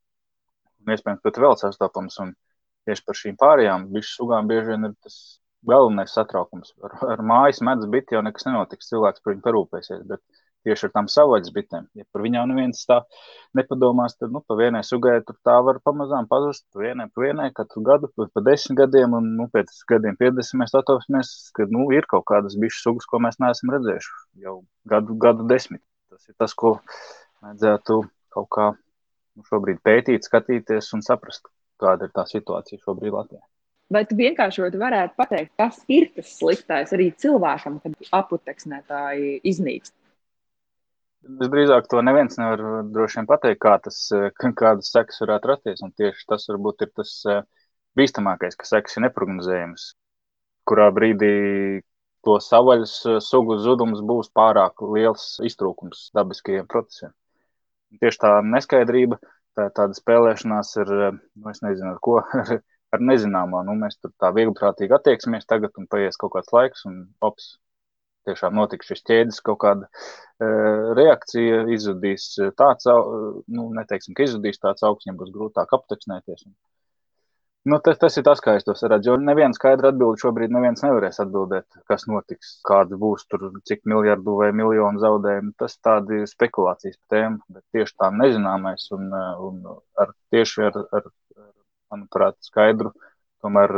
Un 0.84 0.96
iespējams, 0.96 1.22
pat 1.24 1.40
vēl 1.40 1.56
sastopams. 1.60 2.18
Un 2.24 2.34
tieši 2.88 3.06
par 3.08 3.20
šīm 3.20 3.38
pārējām 3.40 3.88
bišu 3.94 4.18
sugām 4.18 4.50
bieži 4.50 4.74
vien 4.74 4.90
ir 4.90 4.96
tas 5.06 5.18
galvenais 5.68 6.14
satraukums. 6.16 6.74
Ar, 6.84 6.98
ar 7.14 7.24
mājas 7.24 7.62
medus 7.66 7.90
biti 7.92 8.18
jau 8.18 8.24
nekas 8.26 8.48
nenotiks, 8.50 8.90
cilvēks 8.92 9.24
par 9.24 9.34
viņu 9.34 9.46
parūpēsies. 9.46 10.04
Bet 10.10 10.22
tieši 10.68 10.88
ar 10.88 10.94
tām 10.96 11.08
savvaļas 11.12 11.54
bitēm. 11.56 11.88
Ja 11.98 12.06
par 12.12 12.24
viņām 12.26 12.52
neviens 12.52 12.84
tā 12.90 13.00
nepadomās, 13.58 14.16
tad 14.18 14.34
nu, 14.36 14.42
pa 14.46 14.58
vienai 14.60 14.84
sugai 14.88 15.20
tur 15.28 15.38
tā 15.46 15.58
var 15.66 15.80
pamazām 15.86 16.28
pazust. 16.32 16.66
Pa 16.74 16.86
vienai, 16.86 17.08
pa 17.14 17.26
vienai, 17.26 17.50
katru 17.56 17.84
gadu, 17.86 18.10
pa 18.16 18.44
desmit 18.46 18.80
gadiem, 18.82 19.16
un 19.20 19.32
nu, 19.38 19.48
pēc 19.54 19.72
gadiem 19.90 20.18
50 20.20 20.62
mēs 20.62 20.76
atopsimies, 20.80 21.34
ka 21.58 21.68
nu, 21.72 21.88
ir 21.96 22.08
kaut 22.10 22.28
kādas 22.32 22.58
bišķi 22.60 22.86
sugas, 22.88 23.10
ko 23.10 23.22
mēs 23.24 23.40
neesam 23.44 23.74
redzējuši 23.76 24.14
jau 24.48 24.60
gadu, 24.90 25.18
gadu 25.28 25.48
desmit. 25.50 25.84
Tas 26.14 26.28
ir 26.30 26.38
tas, 26.40 26.54
ko 26.58 26.78
vajadzētu 27.44 28.04
kaut 28.34 28.52
kā 28.54 28.70
nu, 28.74 29.48
šobrīd 29.50 29.82
pētīt, 29.86 30.28
skatīties 30.28 30.94
un 30.98 31.04
saprast, 31.06 31.50
kāda 31.82 32.08
ir 32.08 32.16
tā 32.16 32.28
situācija 32.30 32.82
šobrīd 32.84 33.16
Latvijā. 33.16 33.44
Vai 33.94 34.06
tu 34.10 34.16
vienkārši 34.18 34.72
varētu 34.80 35.18
pateikt, 35.20 35.52
kas 35.60 35.82
ir 35.92 36.08
tas 36.16 36.32
sliktais 36.40 36.94
arī 36.96 37.12
cilvēkam, 37.20 37.82
kad 37.84 38.14
aputeksnētāji 38.22 39.36
iznīkst? 39.52 39.94
Visdrīzāk 41.24 41.86
to 41.88 42.02
neviens 42.04 42.36
nevar 42.36 42.84
droši 42.92 43.22
vien 43.22 43.28
pateikt, 43.30 43.62
kā 43.64 43.78
tas, 43.84 43.98
kādas 44.60 44.92
sekas 44.92 45.22
varētu 45.24 45.50
rasties. 45.54 45.84
Un 45.86 45.94
tieši 45.96 46.26
tas 46.28 46.48
varbūt 46.52 46.84
ir 46.84 46.92
tas 47.00 47.14
eh, 47.32 47.44
bīstamākais, 47.96 48.58
ka 48.60 48.68
sekas 48.68 48.98
ir 48.98 49.06
neparedzējams. 49.06 49.86
Kurā 50.68 50.90
brīdī 50.96 51.32
to 52.28 52.36
savaļas 52.44 52.96
eh, 53.08 53.22
sugu 53.24 53.56
zudums 53.64 54.04
būs 54.04 54.34
pārāk 54.36 54.84
liels 54.84 55.38
iztrūkums 55.48 56.10
dabiskajiem 56.18 56.68
procesiem. 56.68 57.16
Tieši 58.04 58.20
tā 58.20 58.36
neskaidrība, 58.44 59.22
tā, 59.56 59.70
tāda 59.80 59.96
spēlēšanās 59.96 60.76
ar, 60.84 60.96
eh, 61.08 61.18
nu, 61.40 61.56
nezinu, 61.70 61.94
ar 61.96 62.04
ko, 62.04 62.20
ar 62.94 63.08
nezināmo. 63.12 63.64
Nu, 63.64 63.80
mēs 63.80 63.96
tur 64.02 64.12
tā 64.20 64.36
viegliprātīgi 64.36 65.00
attieksimies 65.00 65.48
tagad, 65.48 65.72
un 65.80 65.88
paies 65.88 66.20
kaut 66.20 66.36
kāds 66.36 66.52
laiks, 66.52 66.84
un 66.90 67.06
ops, 67.24 67.54
tiešām 68.30 68.56
notiks 68.60 68.92
šis 68.92 69.06
ķēdes 69.10 69.42
kaut 69.48 69.62
kāda 69.64 69.90
uh, 69.90 70.94
reakcija, 71.00 71.64
izzudīs 71.76 72.30
tāds, 72.60 72.90
nu, 72.90 73.70
neteiksim, 73.80 74.18
ka 74.18 74.28
izzudīs 74.28 74.62
tāds 74.62 74.86
augsts, 74.86 75.08
viņam 75.08 75.20
būs 75.24 75.34
grūtāk 75.36 75.76
apteksnēties. 75.80 76.48
Un, 76.50 76.56
Nu, 77.66 77.78
tas, 77.80 77.96
tas 77.96 78.18
ir 78.20 78.26
tas, 78.28 78.42
kā 78.44 78.58
es 78.60 78.66
to 78.68 78.74
redzu. 78.92 79.14
Jo 79.14 79.14
neviena 79.24 79.56
skaidra 79.56 79.94
atbilde 79.94 80.20
šobrīd 80.20 80.52
neviens 80.52 80.82
nevarēs 80.84 81.22
atbildēt, 81.24 81.78
kas 81.88 82.04
notiks, 82.12 82.50
kāda 82.68 82.98
būs 83.00 83.24
tur, 83.32 83.46
cik 83.70 83.86
miljardu 83.88 84.36
vai 84.42 84.50
miljonu 84.52 85.00
zaudējumu. 85.00 85.54
Tas 85.64 85.78
tādi 85.80 86.26
spekulācijas 86.28 87.00
tēma, 87.14 87.40
bet 87.56 87.64
tieši 87.72 87.96
tā 88.04 88.10
nezināmais 88.18 88.90
un, 88.98 89.08
un 89.48 89.64
ar, 90.04 90.12
tieši 90.36 90.68
ar, 90.68 90.82
ar 91.00 91.08
manuprāt, 91.94 92.36
skaidru, 92.44 92.92
tomēr 93.40 93.78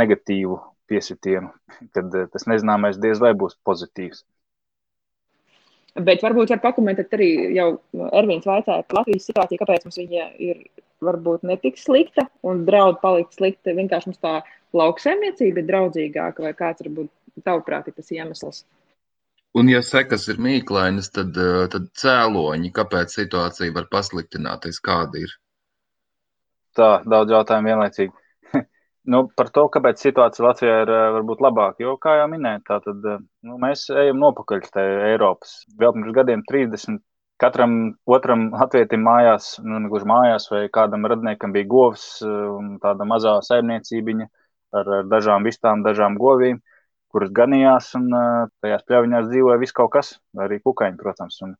negatīvu 0.00 0.56
piesitienu, 0.90 1.52
kad 1.94 2.18
eh, 2.18 2.28
tas 2.32 2.46
nezināmais 2.50 3.00
diez 3.00 3.22
vai 3.22 3.32
būs 3.38 3.56
pozitīvs. 3.66 4.24
Bet 5.98 6.22
varbūt 6.22 6.52
var 6.54 6.60
pakomentēt 6.62 7.16
arī 7.16 7.30
jau 7.56 7.70
Ervīns 8.14 8.46
vaicāja 8.46 8.84
par 8.86 9.00
Latvijas 9.00 9.26
situāciju, 9.26 9.58
kāpēc 9.58 9.86
mums 9.86 9.98
viņa 9.98 10.26
ir 10.38 10.60
varbūt 11.02 11.46
netik 11.48 11.80
slikta 11.80 12.28
un 12.46 12.62
draud 12.68 13.00
palikt 13.02 13.34
slikta. 13.34 13.74
Vienkārši 13.74 14.12
mums 14.12 14.20
tā 14.22 14.36
lauksaimniecība 14.76 15.62
ir 15.62 15.66
draudzīgāka 15.70 16.44
vai 16.46 16.52
kāds 16.54 16.84
varbūt 16.84 17.10
tavuprāt 17.46 17.90
ir 17.90 17.96
tas 17.96 18.12
iemesls. 18.14 18.62
Un, 19.58 19.66
ja 19.66 19.80
sekas 19.82 20.28
ir 20.30 20.38
mīklainas, 20.38 21.10
tad, 21.10 21.34
eh, 21.34 21.66
tad 21.72 21.90
cēloņi, 21.98 22.70
kāpēc 22.76 23.16
situācija 23.16 23.74
var 23.74 23.88
pasliktināties, 23.90 24.78
kāda 24.78 25.24
ir? 25.24 25.32
Tā, 26.78 26.90
daudz 27.02 27.34
jautājumu 27.34 27.72
vienlaicīgi. 27.72 28.14
Nu, 29.04 29.20
par 29.36 29.50
to, 29.54 29.66
kāpēc 29.72 30.02
situācija 30.02 30.46
Latvijā 30.46 30.80
ir 30.84 30.90
eh, 30.94 31.04
varbūt 31.16 31.44
labāka. 31.44 31.84
Jo, 31.84 31.94
kā 32.00 32.16
jau 32.20 32.26
minēju, 32.32 32.62
tātad, 32.68 33.06
eh, 33.12 33.20
nu, 33.46 33.58
mēs 33.62 33.86
ejam 33.92 34.20
nopakaļ 34.22 34.66
tajā 34.74 34.98
Eiropas. 35.12 35.54
Vēl 35.80 35.94
pirms 35.96 36.16
gadiem 36.16 36.44
30 36.50 37.00
katram 37.40 37.76
otram 38.04 38.50
latvietim 38.52 39.04
mājās, 39.06 39.54
nu, 39.64 39.80
gluži 39.88 40.08
mājās, 40.10 40.50
vai 40.52 40.66
kādam 40.72 41.08
radniekam 41.08 41.54
bija 41.56 41.70
govs 41.70 42.04
eh, 42.26 42.34
un 42.56 42.76
tāda 42.82 43.06
mazā 43.08 43.38
saimniecībiņa 43.46 44.28
ar, 44.76 44.92
ar 45.00 45.08
dažām 45.10 45.48
vistām, 45.48 45.84
dažām 45.86 46.18
govīm, 46.20 46.60
kuras 47.10 47.32
ganījās, 47.34 47.94
un 47.98 48.12
tajās 48.62 48.84
pļaviņās 48.86 49.32
dzīvoja 49.32 49.58
viss 49.58 49.74
kaut 49.74 49.90
kas, 49.96 50.12
arī 50.38 50.60
kukaiņi, 50.62 51.00
protams. 51.00 51.40
Un 51.42 51.56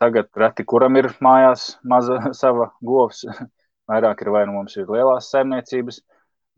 tagad 0.00 0.32
reti 0.34 0.64
kuram 0.66 0.98
ir 0.98 1.12
mājās 1.22 1.76
maza 1.86 2.18
sava 2.40 2.72
govs, 2.82 3.22
Vairāk 3.88 4.20
ir 4.20 4.28
vai 4.34 4.44
nu 4.44 4.52
mums 4.58 4.76
ir 4.76 4.90
lielās 4.92 5.30
saimniecības, 5.32 6.02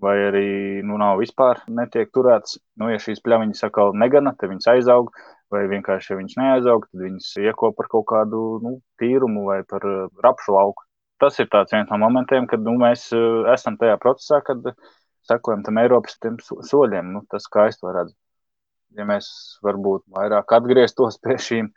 vai 0.01 0.17
arī 0.29 0.47
nu, 0.87 0.97
nav 1.01 1.21
vispār 1.21 1.61
netiek 1.69 2.11
turēts. 2.15 2.59
Nu, 2.81 2.89
ja 2.93 3.01
šīs 3.03 3.21
pļaviņas 3.25 3.67
atkal 3.69 3.93
negana, 3.99 4.33
tad 4.39 4.53
viņas 4.53 4.71
aizaug, 4.75 5.11
vai 5.53 5.65
vienkārši, 5.71 6.13
ja 6.13 6.21
viņas 6.21 6.39
neaizaug, 6.41 6.87
tad 6.89 7.05
viņas 7.05 7.33
ieko 7.45 7.73
par 7.77 7.91
kaut 7.93 8.07
kādu 8.13 8.45
nu, 8.65 8.79
tīrumu 9.01 9.45
vai 9.51 9.61
par 9.69 9.85
uh, 9.89 10.07
rapšu 10.25 10.57
lauku. 10.57 10.87
Tas 11.21 11.37
ir 11.43 11.51
viens 11.53 11.91
no 11.93 11.99
momentiem, 12.01 12.47
kad 12.49 12.65
nu, 12.65 12.79
mēs 12.81 13.11
uh, 13.13 13.45
esam 13.53 13.77
tajā 13.81 13.99
procesā, 14.01 14.41
kad 14.47 14.65
sekojam 15.29 15.65
tam 15.67 15.83
Eiropas 15.83 16.17
soļiem. 16.71 17.13
Nu, 17.13 17.25
tas, 17.29 17.47
kā 17.53 17.69
es 17.69 17.79
to 17.81 17.93
redzu. 17.93 18.17
Ja 18.97 19.05
mēs 19.07 19.29
varbūt 19.63 20.07
vairāk 20.17 20.57
atgrieztos 20.57 21.21
pie 21.23 21.37
šīm 21.39 21.71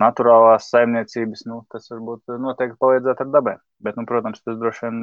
naturālās 0.00 0.68
saimniecības, 0.70 1.42
nu, 1.48 1.64
tas 1.72 1.88
varbūt 1.90 2.36
noteikti 2.40 2.78
palīdzētu 2.80 3.26
ar 3.26 3.34
dabai. 3.34 3.56
Bet, 3.82 3.98
nu, 3.98 4.06
protams, 4.08 4.44
tas 4.44 4.60
droši 4.60 4.86
vien 4.86 5.02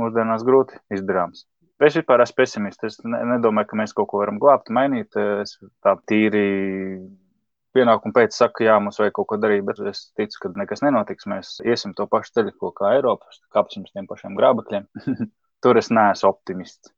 mūsdienās 0.00 0.44
grūti 0.48 0.80
izdarāms. 0.96 1.44
Es 1.80 1.96
vispār 1.96 2.20
esmu 2.20 2.36
pesimists. 2.42 2.84
Es 2.84 2.98
nedomāju, 3.04 3.70
ka 3.70 3.80
mēs 3.80 3.94
kaut 3.96 4.10
ko 4.10 4.20
varam 4.20 4.38
glābt, 4.42 4.68
mainīt. 4.74 5.16
Es 5.16 5.56
tā 5.84 5.94
tīri 6.10 6.44
pienākumu 7.76 8.14
pēc 8.16 8.36
saku, 8.36 8.66
jā, 8.66 8.76
mums 8.82 8.98
vajag 9.00 9.14
kaut 9.16 9.30
ko 9.30 9.38
darīt, 9.40 9.64
bet 9.64 9.80
es 9.88 10.08
ticu, 10.18 10.42
ka 10.42 10.52
nekas 10.60 10.84
nenotiks. 10.84 11.28
Mēs 11.30 11.56
iesim 11.64 11.94
to 11.96 12.06
pašu 12.10 12.34
ceļu, 12.36 12.54
ko 12.60 12.72
kā 12.76 12.94
Eiropas, 12.98 13.40
kāpsim 13.54 13.86
uz 13.86 13.94
tiem 13.94 14.08
pašiem 14.10 14.36
grābekļiem. 14.38 14.88
Tur 15.64 15.80
es 15.80 15.92
neesmu 15.92 16.32
optimists. 16.32 16.92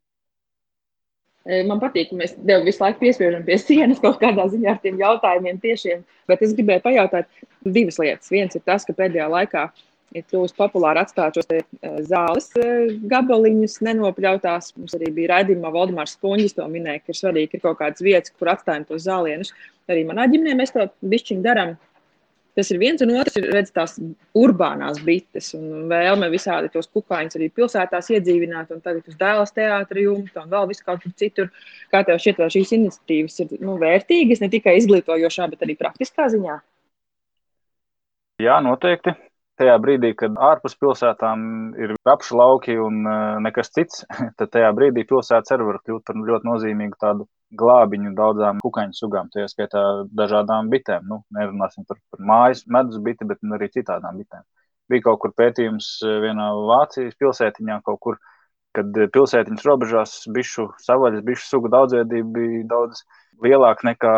Man 1.42 1.80
patīk, 1.82 2.12
ka 2.12 2.18
mēs 2.20 2.36
tev 2.38 2.62
visu 2.62 2.84
laiku 2.84 3.00
piespiežam 3.02 3.42
pie 3.46 3.56
sienas 3.58 3.98
kaut 4.02 4.20
kādā 4.20 4.44
ziņā 4.50 4.76
ar 4.76 4.82
tiem 4.82 5.00
jautājumiem 5.00 5.58
tiešiem. 5.62 6.04
Bet 6.30 6.44
es 6.46 6.52
gribēju 6.54 6.84
pajautāt 6.84 7.42
divas 7.66 7.98
lietas. 7.98 8.30
Viens 8.30 8.54
ir 8.54 8.62
tas, 8.62 8.86
ka 8.86 8.94
pēdējā 8.94 9.26
laikā 9.30 9.64
ir 10.16 10.24
kļuvusi 10.28 10.56
populāri 10.58 11.02
atstāt 11.02 11.38
šos 11.38 11.48
zāles 12.08 12.50
gabaliņus, 13.12 13.78
nenopļautās. 13.86 14.72
Mums 14.78 14.96
arī 14.98 15.12
bija 15.16 15.36
raidījumā 15.36 15.72
Valdemārs 15.74 16.16
Spunģis 16.18 16.58
to 16.58 16.66
minēja, 16.70 17.02
ka 17.02 17.14
ir 17.14 17.20
svarīgi, 17.20 17.52
ka 17.52 17.58
ir 17.58 17.64
kaut 17.64 17.80
kādas 17.80 18.04
vietas, 18.04 18.34
kur 18.36 18.52
atstājam 18.52 18.86
tos 18.88 19.06
zālienus. 19.06 19.54
Arī 19.90 20.04
manā 20.08 20.28
ģimenē 20.32 20.58
mēs 20.60 20.74
to 20.74 20.86
bišķiņu 21.14 21.46
darām. 21.46 21.74
Tas 22.52 22.68
ir 22.68 22.76
viens, 22.82 23.00
un 23.00 23.14
otrs 23.16 23.38
ir 23.40 23.46
redz, 23.48 23.70
tās 23.72 23.94
urbānās 24.36 24.98
bites 25.06 25.54
un 25.56 25.86
vēlme 25.88 26.28
visādi 26.34 26.68
tos 26.74 26.90
kukaiņus 26.92 27.38
arī 27.38 27.48
pilsētās 27.56 28.10
iedzīvināt, 28.12 28.74
un 28.74 28.82
tagad 28.84 29.08
uz 29.08 29.16
dēlas 29.16 29.56
teātra 29.56 30.04
jumta 30.04 30.44
un 30.44 30.52
vēl 30.52 30.68
visu 30.68 30.84
kaut 30.84 31.00
kur 31.00 31.14
citur. 31.16 31.48
Kā 31.88 32.02
tev 32.04 32.20
šķiet, 32.20 32.42
vai 32.44 32.50
šīs 32.52 32.74
iniciatīvas 32.76 33.40
ir 33.46 33.56
nu, 33.64 33.78
vērtīgas, 33.80 34.44
ne 34.44 34.52
tikai 34.52 34.76
izglītojošā, 34.82 35.48
bet 35.54 35.64
arī 35.64 35.78
praktiskā 35.80 36.28
ziņā? 36.34 36.60
Jā, 38.44 38.60
noteikti 38.60 39.16
tajā 39.60 39.76
brīdī, 39.82 40.12
kad 40.18 40.36
ārpus 40.40 40.74
pilsētām 40.80 41.44
ir 41.80 41.94
apšu 42.08 42.38
lauki 42.38 42.76
un 42.80 43.02
uh, 43.04 43.38
nekas 43.44 43.72
cits, 43.74 44.02
tad 44.38 44.52
tajā 44.54 44.72
brīdī 44.76 45.04
pilsētas 45.08 45.54
arī 45.54 45.68
var 45.68 45.80
kļūt 45.82 46.04
par 46.08 46.18
ļoti 46.18 46.48
nozīmīgu 46.48 46.98
tādu 47.00 47.28
glābiņu 47.60 48.14
daudzām 48.16 48.62
kukaiņu 48.64 48.96
sugām, 48.96 49.28
tajā 49.32 49.50
skaitā 49.52 49.84
dažādām 50.16 50.70
bitēm. 50.72 51.04
Nu, 51.08 51.20
nerunāsim 51.36 51.86
par, 51.88 52.00
par 52.12 52.26
mājas 52.32 52.64
medus 52.66 53.00
biti, 53.04 53.28
bet 53.28 53.44
arī 53.58 53.68
citādām 53.74 54.20
bitēm. 54.22 54.44
Bija 54.90 55.08
kaut 55.08 55.22
kur 55.24 55.34
pētījums 55.36 55.94
uh, 56.06 56.18
vienā 56.24 56.52
Vācijas 56.72 57.18
pilsētiņā, 57.20 57.80
kaut 57.86 58.00
kur, 58.06 58.20
kad 58.76 59.02
pilsētiņas 59.14 59.66
robežās 59.68 60.20
bišu 60.32 60.70
savaļas, 60.80 61.26
bišu 61.26 61.48
sugu 61.48 61.72
daudzveidība 61.72 62.38
bija 62.38 62.62
daudz 62.70 63.04
lielāka 63.42 63.84
nekā 63.90 64.12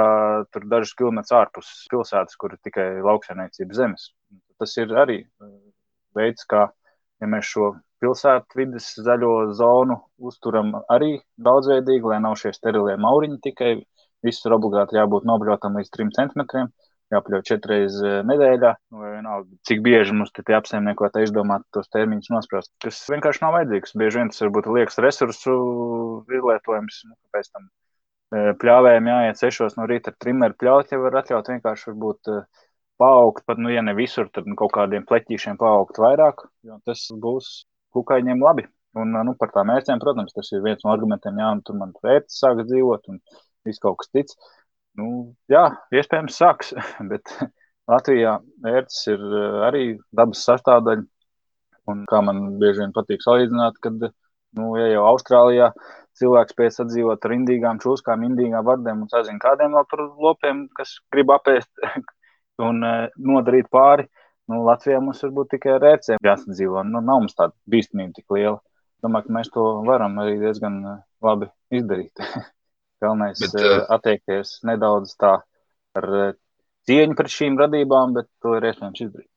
tur 0.55 0.67
dažus 0.71 0.95
kilometrus 0.99 1.35
ārpus 1.35 1.71
pilsētas, 1.91 2.37
kur 2.39 2.55
ir 2.55 2.61
tikai 2.63 2.87
lauksaimniecības 3.03 3.81
zemes 3.81 4.13
tas 4.65 4.77
ir 4.81 4.97
arī 5.05 5.21
uh, 5.23 5.53
veids, 6.17 6.49
kā 6.49 6.71
ja 7.21 7.31
mēs 7.31 7.51
šo 7.53 7.75
pilsētu 8.05 8.61
vidas 8.61 8.91
zaļo 9.01 9.35
zonu 9.57 9.99
uzturam 10.19 10.75
arī 10.93 11.19
daudzveidīgi, 11.41 12.11
lai 12.13 12.21
nav 12.25 12.39
šie 12.41 12.55
sterilie 12.57 12.97
mauriņi 13.01 13.43
tikai. 13.49 13.75
Visur 14.25 14.55
obligāti 14.57 14.97
jābūt 14.97 15.27
nobļotam 15.29 15.75
līdz 15.77 15.91
3 15.93 16.13
centimetriem, 16.17 16.71
jāpļauj 17.13 17.43
četras 17.45 17.99
uh, 18.01 18.15
nedēļā. 18.25 18.71
Nu, 18.95 19.03
vienalga, 19.05 19.59
cik 19.69 19.83
bieži 19.85 20.17
mums 20.17 20.33
te 20.33 20.57
apsaimniekot, 20.57 21.19
izdomāt 21.21 21.67
tos 21.77 21.91
termiņus 21.93 22.33
nospraust, 22.33 22.73
kas 22.81 23.03
vienkārši 23.13 23.45
nav 23.45 23.53
vajadzīgs. 23.59 23.93
Bieži 24.01 24.23
vien 24.23 24.33
tas 24.33 24.41
varbūt 24.47 24.71
liekas 24.79 24.97
resursu 25.05 25.59
izlietojums, 26.33 27.03
nu, 27.11 27.19
pēc 27.37 27.51
tam 27.53 27.69
uh, 27.69 28.55
pļāvējiem 28.65 29.13
jāiet 29.13 29.43
sešos 29.43 29.77
no 29.77 29.91
rīta 29.93 30.15
ar 30.15 30.17
trimeru 30.25 30.57
pļaut, 30.65 30.97
ja 30.97 31.03
var 31.05 31.21
atļaut 31.21 31.53
vienkārši 31.53 31.91
varbūt 31.93 32.33
uh, 32.33 32.64
paaugt, 33.01 33.45
pat, 33.47 33.59
nu, 33.59 33.71
ja 33.73 33.83
ne 33.83 33.95
visur, 33.99 34.29
tad 34.35 34.49
nu, 34.51 34.57
kaut 34.59 34.73
kādiem 34.77 35.07
pleķīšiem 35.09 35.59
paaugt 35.61 35.99
vairāk, 36.03 36.47
jo 36.67 36.79
tas 36.87 37.07
būs 37.25 37.51
kukaiņiem 37.95 38.43
labi. 38.43 38.67
Un, 38.95 39.11
nu, 39.27 39.35
par 39.39 39.51
tām 39.55 39.73
mērķiem, 39.73 39.99
protams, 40.03 40.35
tas 40.37 40.53
ir 40.55 40.63
viens 40.63 40.85
no 40.85 40.93
argumentiem, 40.93 41.41
jā, 41.43 41.49
un 41.57 41.63
tur 41.67 41.79
man 41.81 41.95
vērts 42.05 42.39
sāks 42.39 42.69
dzīvot, 42.69 43.09
un 43.11 43.19
viss 43.67 43.83
kaut 43.83 43.99
kas 44.03 44.13
cits. 44.15 44.39
Nu, 44.99 45.35
jā, 45.51 45.65
iespējams, 45.91 46.37
sāks, 46.39 46.71
bet 47.11 47.33
Latvijā 47.91 48.37
ērts 48.71 49.03
ir 49.11 49.25
arī 49.67 49.85
dabas 50.15 50.45
sastāvdaļa. 50.47 51.09
Un 51.91 52.07
kā 52.09 52.23
man 52.25 52.55
bieži 52.63 52.81
vien 52.81 52.95
patīk 52.97 53.21
salīdzināt, 53.21 53.77
kad, 53.85 54.07
nu, 54.57 54.69
ja 54.79 54.87
jau 54.95 55.03
Austrālijā 55.11 55.73
cilvēks 56.17 56.57
pēc 56.57 56.79
sadzīvot 56.79 57.27
ar 57.27 57.35
indīgām 57.35 57.81
čūskām, 57.83 58.23
indīgām 58.25 58.65
vardēm 58.65 59.03
un 59.05 59.11
sazina 59.11 59.43
kādiem 59.43 59.75
vēl 59.75 59.89
tur 59.91 60.05
lopiem, 60.23 60.65
kas 60.79 60.95
grib 61.13 61.35
apēst 61.35 61.83
un 62.63 62.85
nodarīt 63.17 63.71
pāri, 63.73 64.07
nu, 64.51 64.63
Latvijā 64.69 65.01
mums 65.03 65.23
varbūt 65.25 65.55
tikai 65.57 65.75
ar 65.79 65.89
ērcēm 65.95 66.23
jāsadzīvo. 66.25 66.85
Nu, 66.87 67.01
nav 67.01 67.25
mums 67.25 67.37
tāda 67.39 67.55
bīstamība 67.71 68.19
tik 68.19 68.37
liela. 68.37 68.59
Domāju, 69.05 69.29
ka 69.29 69.37
mēs 69.37 69.51
to 69.53 69.65
varam 69.85 70.17
arī 70.23 70.39
diezgan 70.41 70.81
labi 71.25 71.51
izdarīt. 71.75 72.25
Galvenais 73.05 73.43
ir 73.45 73.57
uh, 73.61 73.85
attiekties 73.93 74.59
nedaudz 74.65 75.13
tā 75.21 75.37
ar 75.99 76.11
cieņu 76.89 77.17
pret 77.19 77.33
šīm 77.33 77.59
radībām, 77.61 78.15
bet 78.17 78.31
to 78.43 78.57
ir 78.57 78.69
iespējams 78.71 79.07
izdarīt. 79.07 79.31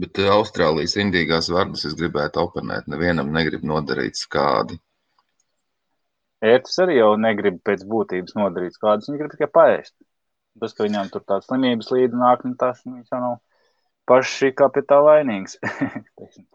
Bet 0.00 0.16
Austrālijas 0.32 0.96
indīgās 1.02 1.50
vārdas 1.52 1.84
es 1.84 1.96
gribētu 1.98 2.40
oponēt. 2.40 2.86
Nevienam 2.88 3.34
negrib 3.34 3.66
nodarīt 3.68 4.16
skādi. 4.16 4.78
Ērtis 6.40 6.78
arī 6.80 6.96
jau 6.96 7.10
negrib 7.20 7.58
pēc 7.68 7.82
būtības 7.88 8.36
nodarīt 8.38 8.78
skādus. 8.78 9.10
Viņi 9.10 9.20
grib 9.20 9.34
tikai 9.34 9.50
paēst. 9.52 9.94
Tas, 10.58 10.74
ka 10.74 10.84
viņām 10.86 11.12
tur 11.12 11.22
tādas 11.22 11.46
slimības 11.46 11.92
līdzi 11.94 12.18
nāk, 12.18 12.42
nu 12.44 12.56
tas 12.58 12.82
nu, 12.88 12.98
jau 13.06 13.20
nav 13.22 13.38
paši 14.10 14.50
kā 14.58 14.66
pie 14.74 14.82
tā 14.90 14.98
vainīgs. 15.04 15.58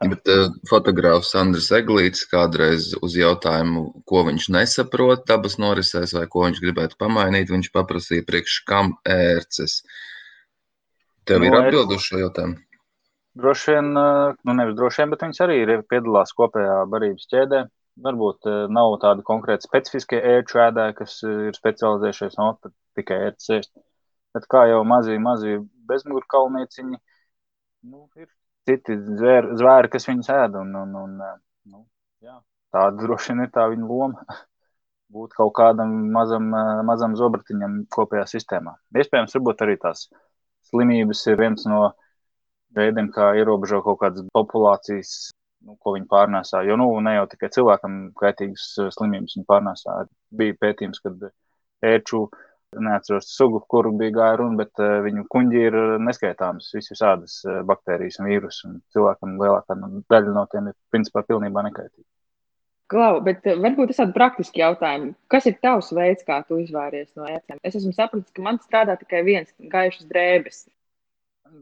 Bet 0.03 0.31
uh, 0.31 0.49
fotogrāfs 0.69 1.31
Andris 1.39 1.71
Eglīts 1.75 2.25
kādreiz 2.31 2.91
uz 3.05 3.15
jautājumu, 3.19 3.87
ko 4.09 4.25
viņš 4.27 4.49
nesaprot 4.57 5.23
dabas 5.29 5.59
norisēs 5.61 6.15
vai 6.17 6.25
ko 6.31 6.45
viņš 6.47 6.61
gribētu 6.65 6.99
pamainīt, 7.01 7.53
viņš 7.53 7.71
paprasīja 7.75 8.27
priekš 8.27 8.59
kam 8.67 8.95
ērces. 9.07 9.79
Tev 11.25 11.41
no, 11.41 11.47
ir 11.47 11.59
atbilduši 11.61 12.11
šo 12.11 12.21
jautājumu? 12.25 12.59
Droši 13.35 13.73
vien, 13.73 13.87
nu 13.95 14.53
nevis 14.55 14.77
droši 14.77 15.01
vien, 15.01 15.09
bet 15.11 15.23
viņas 15.25 15.41
arī 15.43 15.55
ir 15.63 15.81
piedalās 15.91 16.31
kopējā 16.37 16.77
barības 16.91 17.27
ķēdē. 17.31 17.65
Varbūt 18.03 18.47
nav 18.75 18.97
tāda 18.99 19.23
konkrēta 19.23 19.63
specifiskie 19.63 20.19
ērču 20.19 20.59
ēdāji, 20.65 20.95
kas 20.97 21.19
ir 21.23 21.55
specializējušies 21.55 22.35
no 22.41 22.49
tikai 22.97 23.19
ērts 23.29 23.53
ēst. 23.55 23.71
Bet 24.35 24.49
kā 24.51 24.65
jau 24.67 24.81
mazie, 24.83 25.15
mazie 25.21 25.61
bezmugurkalnieciņi, 25.87 26.97
nu, 27.87 28.01
ir 28.19 28.27
citi 28.67 28.97
zvēri, 28.99 29.55
zvēri, 29.61 29.91
kas 29.93 30.09
viņus 30.09 30.31
ēd. 30.35 30.57
Un, 30.59 30.73
un, 30.81 30.97
un, 31.03 31.15
nu, 31.71 31.85
jā, 32.25 32.35
tāda 32.75 32.99
droši 32.99 33.31
vien 33.31 33.45
ir 33.45 33.53
tā 33.55 33.69
viņa 33.71 33.87
loma. 33.87 34.25
Būt 35.15 35.37
kaut 35.37 35.53
kādam 35.55 35.93
mazam, 36.11 36.49
mazam 36.83 37.15
zobratiņam 37.15 37.83
kopējā 37.93 38.25
sistēmā. 38.27 38.73
Iespējams, 38.99 39.37
varbūt 39.37 39.61
arī 39.63 39.77
tās 39.79 40.07
slimības 40.71 41.21
ir 41.29 41.39
viens 41.39 41.63
no 41.69 41.93
veidiem, 42.75 43.11
kā 43.15 43.29
ierobežot 43.39 43.85
kaut 43.85 44.01
kādas 44.01 44.25
populācijas, 44.35 45.13
nu, 45.65 45.75
ko 45.81 45.95
viņi 45.95 46.09
pārnēsā. 46.11 46.63
Jo 46.67 46.77
nu, 46.79 46.87
ne 47.03 47.17
jau 47.17 47.27
tikai 47.31 47.51
cilvēkam 47.55 47.99
kaitīgas 48.19 48.67
uh, 48.79 48.89
slimības 48.93 49.37
viņi 49.37 49.47
pārnēsā. 49.49 50.01
Bija 50.39 50.57
pētījums, 50.61 51.01
kad 51.03 51.29
ērču 51.85 52.25
neatceros 52.75 53.29
sugu, 53.31 53.61
kuru 53.71 53.93
bija 53.99 54.13
gāja 54.17 54.39
runa, 54.41 54.59
bet 54.63 54.83
uh, 54.83 54.97
viņu 55.05 55.27
kuģi 55.31 55.63
ir 55.69 55.77
neskaitāmas 56.03 56.71
visas 56.75 56.99
šādas 57.01 57.37
uh, 57.47 57.61
baktērijas 57.67 58.19
un 58.21 58.29
vīrusu. 58.31 58.67
Un 58.69 58.81
cilvēkam 58.95 59.39
lielākā 59.41 59.79
daļa 60.11 60.35
no 60.35 60.45
tiem 60.51 60.71
ir 60.71 60.77
principā 60.93 61.23
pilnībā 61.27 61.65
nekaitīga. 61.69 62.07
Klau, 62.91 63.17
bet 63.25 63.41
varbūt 63.45 63.89
tas 63.89 64.03
ir 64.03 64.11
praktiski 64.13 64.61
jautājums. 64.61 65.15
Kas 65.33 65.47
ir 65.49 65.55
tavs 65.57 65.89
veids, 65.97 66.25
kā 66.27 66.43
tu 66.45 66.59
izvāries 66.61 67.09
no 67.17 67.25
ērcēm? 67.25 67.57
Es 67.65 67.77
esmu 67.79 67.95
sapratis, 67.95 68.29
ka 68.35 68.43
man 68.45 68.59
strādā 68.61 68.93
tikai 68.99 69.23
viens 69.25 69.49
gaišs 69.71 70.05
drēbes. 70.11 70.67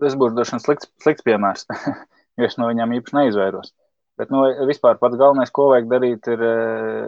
Tas 0.01 0.17
būs 0.19 0.35
vien 0.35 0.59
slikts, 0.59 0.89
slikts 1.03 1.23
piemērs, 1.23 1.63
jo 2.39 2.49
es 2.49 2.59
no 2.59 2.67
viņiem 2.67 2.97
īpaši 2.97 3.17
neizvairos. 3.21 3.71
Bet 4.19 4.29
nu, 4.33 4.43
vispār 4.69 4.99
pats 5.01 5.17
galvenais, 5.17 5.51
ko 5.53 5.71
vajag 5.71 5.87
darīt, 5.89 6.27
ir, 6.29 6.41
eh, 6.45 7.05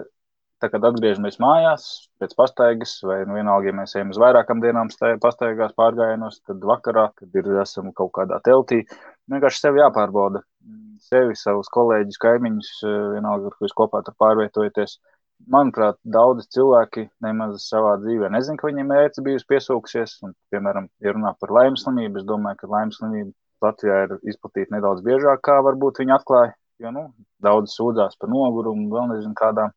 tā, 0.61 0.71
kad 0.73 0.87
atgriežamies 0.89 1.37
mājās 1.43 1.85
pēc 2.21 2.33
pastaigas, 2.39 2.95
vai 3.05 3.19
nu, 3.29 3.35
vienalga, 3.37 3.69
ja 3.69 3.75
mēs 3.77 3.93
ejam 3.95 4.13
uz 4.15 4.21
vairākām 4.21 4.63
dienām 4.63 4.89
pastaigās, 5.21 5.75
pārgājienos, 5.77 6.41
tad 6.47 6.65
vakarā, 6.65 7.11
kad 7.19 7.37
ir, 7.37 7.51
esam 7.61 7.91
kaut 7.93 8.13
kādā 8.17 8.41
teltī, 8.41 8.81
vienkārši 9.29 9.67
sevi 9.67 9.83
jāpārbauda. 9.83 10.41
Sevi, 11.05 11.35
savus 11.37 11.69
kolēģus, 11.69 12.17
kaimiņus, 12.23 12.71
eh, 12.87 12.97
vienalga, 13.19 13.51
ar 13.51 13.59
ko 13.59 13.67
jūs 13.67 13.77
kopā 13.77 14.01
tur 14.05 14.17
pārvietojaties 14.17 14.97
manuprāt, 15.51 15.97
daudzi 16.17 16.47
cilvēki 16.55 17.05
nemaz 17.21 17.67
savā 17.69 17.95
dzīvē 18.01 18.31
nezina, 18.33 18.57
ka 18.57 18.69
viņiem 18.69 18.93
ērts 18.97 19.23
bijusi 19.25 19.49
piesūkusies. 19.51 20.17
Un, 20.25 20.33
piemēram, 20.53 20.89
ja 21.03 21.13
runā 21.13 21.35
par 21.39 21.53
laimes 21.53 21.85
slimību, 21.85 22.21
es 22.21 22.27
domāju, 22.29 22.61
ka 22.63 22.71
laimes 22.71 22.99
slimība 23.01 23.33
Latvijā 23.63 24.03
ir 24.05 24.15
izplatīta 24.31 24.75
nedaudz 24.75 25.03
biežāk, 25.05 25.43
kā 25.45 25.59
varbūt 25.65 26.01
viņi 26.01 26.15
atklāja. 26.17 26.55
Jo 26.83 26.91
nu, 26.91 27.05
daudz 27.43 27.75
sūdzās 27.77 28.17
par 28.19 28.31
nogurumu, 28.31 28.89
vēl 28.91 29.13
nezinu 29.13 29.35
kādām 29.37 29.71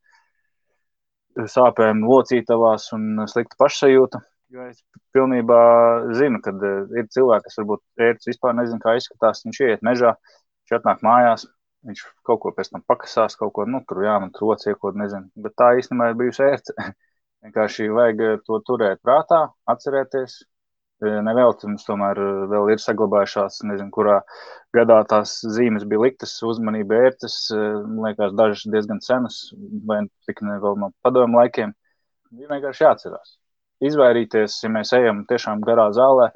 sāpēm, 1.39 2.03
locītavās 2.03 2.89
un 2.97 3.23
sliktu 3.31 3.59
pašsajūtu. 3.61 4.21
Jo 4.55 4.65
es 4.65 4.81
pilnībā 5.15 5.61
zinu, 6.19 6.41
ka 6.43 6.55
eh, 6.57 6.81
ir 6.99 7.07
cilvēki, 7.15 7.47
kas 7.47 7.61
varbūt 7.61 8.09
ērts 8.09 8.31
vispār 8.31 8.57
nezina, 8.59 8.81
kā 8.83 8.97
izskatās. 8.99 9.45
Viņš 9.45 9.63
iet 9.69 9.87
mežā, 9.87 10.17
viņš 10.65 10.79
atnāk 10.81 11.05
mājās, 11.07 11.45
Viņš 11.87 12.01
kaut 12.27 12.41
ko 12.43 12.51
pēc 12.55 12.73
tam 12.73 12.83
pakasās, 12.91 13.37
kaut 13.39 13.53
ko 13.57 13.65
nu, 13.71 13.81
tur 13.89 14.03
jāmet 14.03 14.39
roci, 14.43 14.75
ko 14.83 14.91
nezinu. 15.03 15.31
Bet 15.45 15.55
tā 15.61 15.71
īstenībā 15.79 16.11
ir 16.11 16.17
bijusi 16.19 16.43
ērts. 16.47 16.75
Vienkārši 17.47 17.87
vajag 17.95 18.23
to 18.49 18.59
turēt 18.67 19.03
prātā, 19.07 19.45
atcerēties. 19.73 20.41
Eh, 20.99 21.19
Nevelti 21.23 21.69
mums 21.71 21.85
tomēr 21.87 22.19
eh, 22.19 22.39
vēl 22.51 22.73
ir 22.73 22.81
saglabājušās, 22.83 23.61
nezinu, 23.71 23.91
kurā 23.95 24.17
gadā 24.75 24.97
tās 25.11 25.37
zīmes 25.57 25.85
bija 25.87 26.03
liktas, 26.09 26.33
uzmanība 26.43 26.99
ērtas, 27.07 27.37
man 27.55 28.09
liekas, 28.09 28.35
dažas 28.39 28.65
diezgan 28.73 28.99
senas, 29.05 29.37
vai 29.87 30.01
tik 30.27 30.43
ne 30.47 30.59
vēl 30.65 30.81
no 30.83 30.91
padomu 31.07 31.39
laikiem. 31.39 31.71
Ir 32.35 32.51
vienkārši 32.51 32.85
jāatcerās. 32.85 33.37
Izvairīties, 33.89 34.59
ja 34.65 34.73
mēs 34.75 34.91
ejam 34.99 35.23
tiešām 35.31 35.63
garā 35.65 35.87
zālē, 35.95 36.33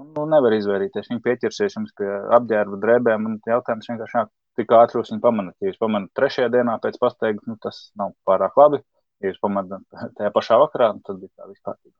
nu, 0.00 0.24
nevar 0.32 0.56
izvairīties. 0.56 1.10
Viņi 1.12 1.22
pieķersies 1.28 1.76
jums 1.76 1.92
pie 2.00 2.08
apģērba 2.38 2.80
drēbēm, 2.86 3.28
un 3.28 3.36
jautājums 3.52 3.92
vienkārši 3.92 4.18
jā, 4.18 4.24
tik 4.56 4.74
ātri 4.80 5.00
jūs 5.00 5.12
viņu 5.12 5.24
pamanāt. 5.28 5.56
Ja 5.60 5.70
jūs 5.70 5.80
pamanāt 5.82 6.16
trešajā 6.16 6.48
dienā 6.56 6.80
pēc 6.82 6.96
pastaigas, 7.04 7.44
nu, 7.50 7.60
tas 7.62 7.90
nav 8.00 8.16
pārāk 8.28 8.56
labi. 8.62 8.80
Ja 9.20 9.30
jūs 9.30 9.40
pamanāt 9.44 9.86
tajā 10.16 10.32
pašā 10.32 10.60
vakarā, 10.64 10.94
nu, 10.96 11.04
tad 11.04 11.20
bija 11.20 11.34
tā 11.36 11.52
vispārīga. 11.52 11.96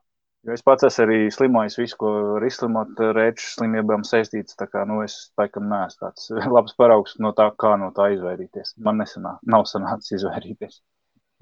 Jo 0.47 0.55
es 0.55 0.63
pats 0.63 0.87
esmu 0.87 1.03
arī 1.03 1.17
slimojis 1.35 1.75
visu, 1.81 1.97
ko 1.99 2.11
var 2.37 2.45
izslimot 2.47 3.01
rēču 3.17 3.49
slimībām 3.57 4.05
saistīts. 4.07 4.55
Tā 4.59 4.69
kā 4.71 4.85
nu, 4.87 5.01
es 5.03 5.17
laikam 5.41 5.67
neesmu 5.73 6.05
tāds 6.05 6.29
labs 6.57 6.77
paraugs 6.79 7.17
no 7.19 7.33
tā, 7.35 7.49
kā 7.59 7.73
no 7.81 7.89
tā 7.97 8.13
izvairīties. 8.15 8.77
Man 8.87 9.03
nesanā, 9.03 9.33
nav 9.43 9.67
sanācis 9.67 10.21
izvairīties. 10.21 10.79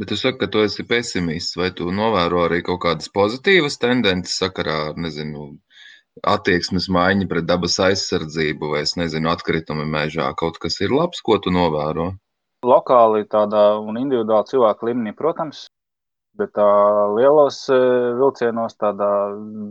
Bet 0.01 0.09
tu 0.11 0.17
saki, 0.17 0.38
ka 0.40 0.49
tu 0.51 0.62
esi 0.64 0.87
pesimists, 0.88 1.59
vai 1.61 1.69
tu 1.77 1.90
novēro 1.93 2.47
arī 2.47 2.62
kaut 2.67 2.81
kādas 2.87 3.12
pozitīvas 3.12 3.77
tendences 3.83 4.40
sakarā 4.40 4.79
ar, 4.88 4.97
nezinu, 4.99 5.51
attieksmes 6.33 6.88
maiņa 6.97 7.29
pret 7.31 7.47
dabas 7.47 7.77
aizsardzību, 7.85 8.73
vai 8.73 8.83
es 8.88 8.97
nezinu, 8.99 9.31
atkritumi 9.31 9.85
mežā, 9.85 10.33
kaut 10.40 10.59
kas 10.64 10.81
ir 10.81 10.97
labs, 10.97 11.21
ko 11.21 11.37
tu 11.45 11.53
novēro? 11.55 12.09
Lokāli 12.64 13.29
tādā 13.29 13.67
un 13.85 14.01
individuāli 14.01 14.55
cilvēku 14.55 14.88
līmenī, 14.88 15.12
protams, 15.14 15.67
bet 16.38 16.53
tā 16.57 16.66
lielos 17.14 17.61
vilcienos, 17.70 18.77
tādā 18.81 19.11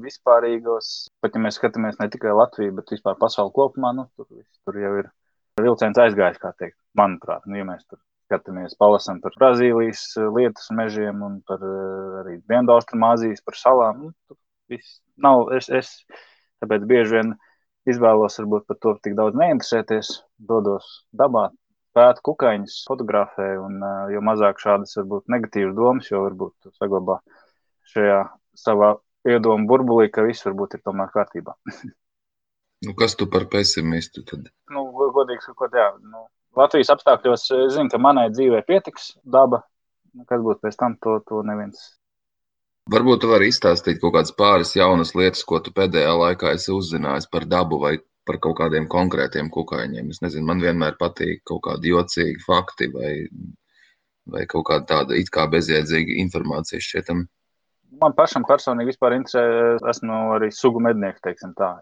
vispārīgos, 0.03 0.93
pat 1.23 1.35
ja 1.35 1.43
mēs 1.43 1.59
skatāmies 1.59 1.99
ne 1.99 2.09
tikai 2.13 2.35
Latviju, 2.37 2.77
bet 2.79 2.95
vispār 2.95 3.19
pasauli 3.19 3.53
kopumā, 3.55 3.93
nu, 3.97 4.07
tur, 4.17 4.29
tur 4.63 4.79
jau 4.79 4.95
ir 5.01 5.11
vilciens 5.61 5.99
aizgājis, 5.99 6.41
kā 6.41 6.53
teikt, 6.57 6.77
manuprāt, 6.97 7.45
nu, 7.45 7.59
ja 7.59 7.67
mēs 7.67 7.83
tur 7.85 7.99
skatāmies, 8.29 8.77
palasam 8.79 9.19
par 9.21 9.35
Brazīlijas 9.37 10.05
lietus 10.33 10.71
mežiem 10.73 11.19
un 11.25 11.41
par 11.47 11.63
arī 12.23 12.39
Dienvidaustrumāzijas, 12.47 13.43
par 13.45 13.59
salām, 13.59 14.07
nu, 14.07 14.13
tur 14.29 14.39
viss 14.71 15.01
nav, 15.21 15.51
es, 15.53 15.67
es 15.69 15.97
Tāpēc 16.63 16.85
bieži 16.87 17.17
vien 17.17 17.33
izvēlos 17.91 18.39
varbūt 18.39 18.69
par 18.69 18.79
to 18.79 18.93
tik 19.03 19.17
daudz 19.19 19.35
neinteresēties, 19.39 20.13
dodos 20.51 20.87
dabā, 21.19 21.49
pētu 21.97 22.23
kukaiņus, 22.29 22.77
fotografēju, 22.89 23.63
un 23.67 23.87
jo 24.13 24.21
mazāk 24.25 24.61
šādas 24.61 24.97
varbūt 24.99 25.31
negatīvas 25.33 25.75
domas, 25.77 26.11
jo 26.11 26.23
varbūt 26.25 26.73
saglabā 26.79 27.19
šajā 27.93 28.19
savā 28.57 28.93
iedomu 29.29 29.67
burbulī, 29.69 30.09
ka 30.13 30.25
viss 30.25 30.45
varbūt 30.47 30.77
ir 30.77 30.83
tomēr 30.85 31.11
kārtībā. 31.13 31.55
nu, 32.85 32.95
kas 32.99 33.17
tu 33.19 33.29
par 33.31 33.47
pesimistu 33.51 34.25
tad? 34.27 34.49
Nu, 34.73 34.87
godīgi 35.15 35.45
sakot, 35.47 35.73
jā. 35.73 35.91
Nu, 36.03 36.27
Latvijas 36.59 36.93
apstākļos 36.93 37.49
zinu, 37.73 37.89
ka 37.89 38.01
manai 38.01 38.29
dzīvē 38.33 38.61
pietiks 38.67 39.13
daba. 39.23 39.63
Nu, 40.13 40.27
kas 40.29 40.41
būtu 40.45 40.65
pēc 40.65 40.77
tam, 40.77 40.97
to, 41.01 41.17
to 41.25 41.41
neviens 41.47 41.93
Varbūt 42.91 43.21
tu 43.23 43.29
vari 43.31 43.47
izstāstīt 43.47 44.01
kaut 44.01 44.11
kādas 44.17 44.33
pāris 44.35 44.73
jaunas 44.75 45.13
lietas, 45.15 45.45
ko 45.47 45.61
tu 45.63 45.71
pēdējā 45.75 46.15
laikā 46.19 46.51
esi 46.57 46.73
uzzinājis 46.75 47.29
par 47.31 47.45
dabu 47.47 47.79
vai 47.79 47.93
par 48.27 48.39
kaut 48.43 48.57
kādiem 48.59 48.87
konkrētiem 48.91 49.49
kukaiņiem. 49.53 50.09
Es 50.13 50.21
nezinu, 50.23 50.47
man 50.47 50.63
vienmēr 50.63 50.97
patīk 50.99 51.43
kaut 51.49 51.63
kādi 51.67 51.91
jocīgi 51.91 52.41
fakti 52.43 52.89
vai, 52.93 53.13
vai 54.29 54.45
kaut 54.49 54.67
kāda 54.69 54.87
tāda 54.93 55.17
it 55.19 55.31
kā 55.33 55.47
bezjēdzīga 55.51 56.19
informācija 56.23 56.83
šķietam. 56.83 57.25
Man 58.01 58.15
pašam 58.17 58.45
personīgi 58.49 58.93
vispār 58.93 59.17
interesē, 59.19 59.43
esmu 59.91 60.21
arī 60.37 60.49
sugu 60.55 60.81
mednieks, 60.81 61.21
teiksim 61.25 61.53
tā. 61.57 61.75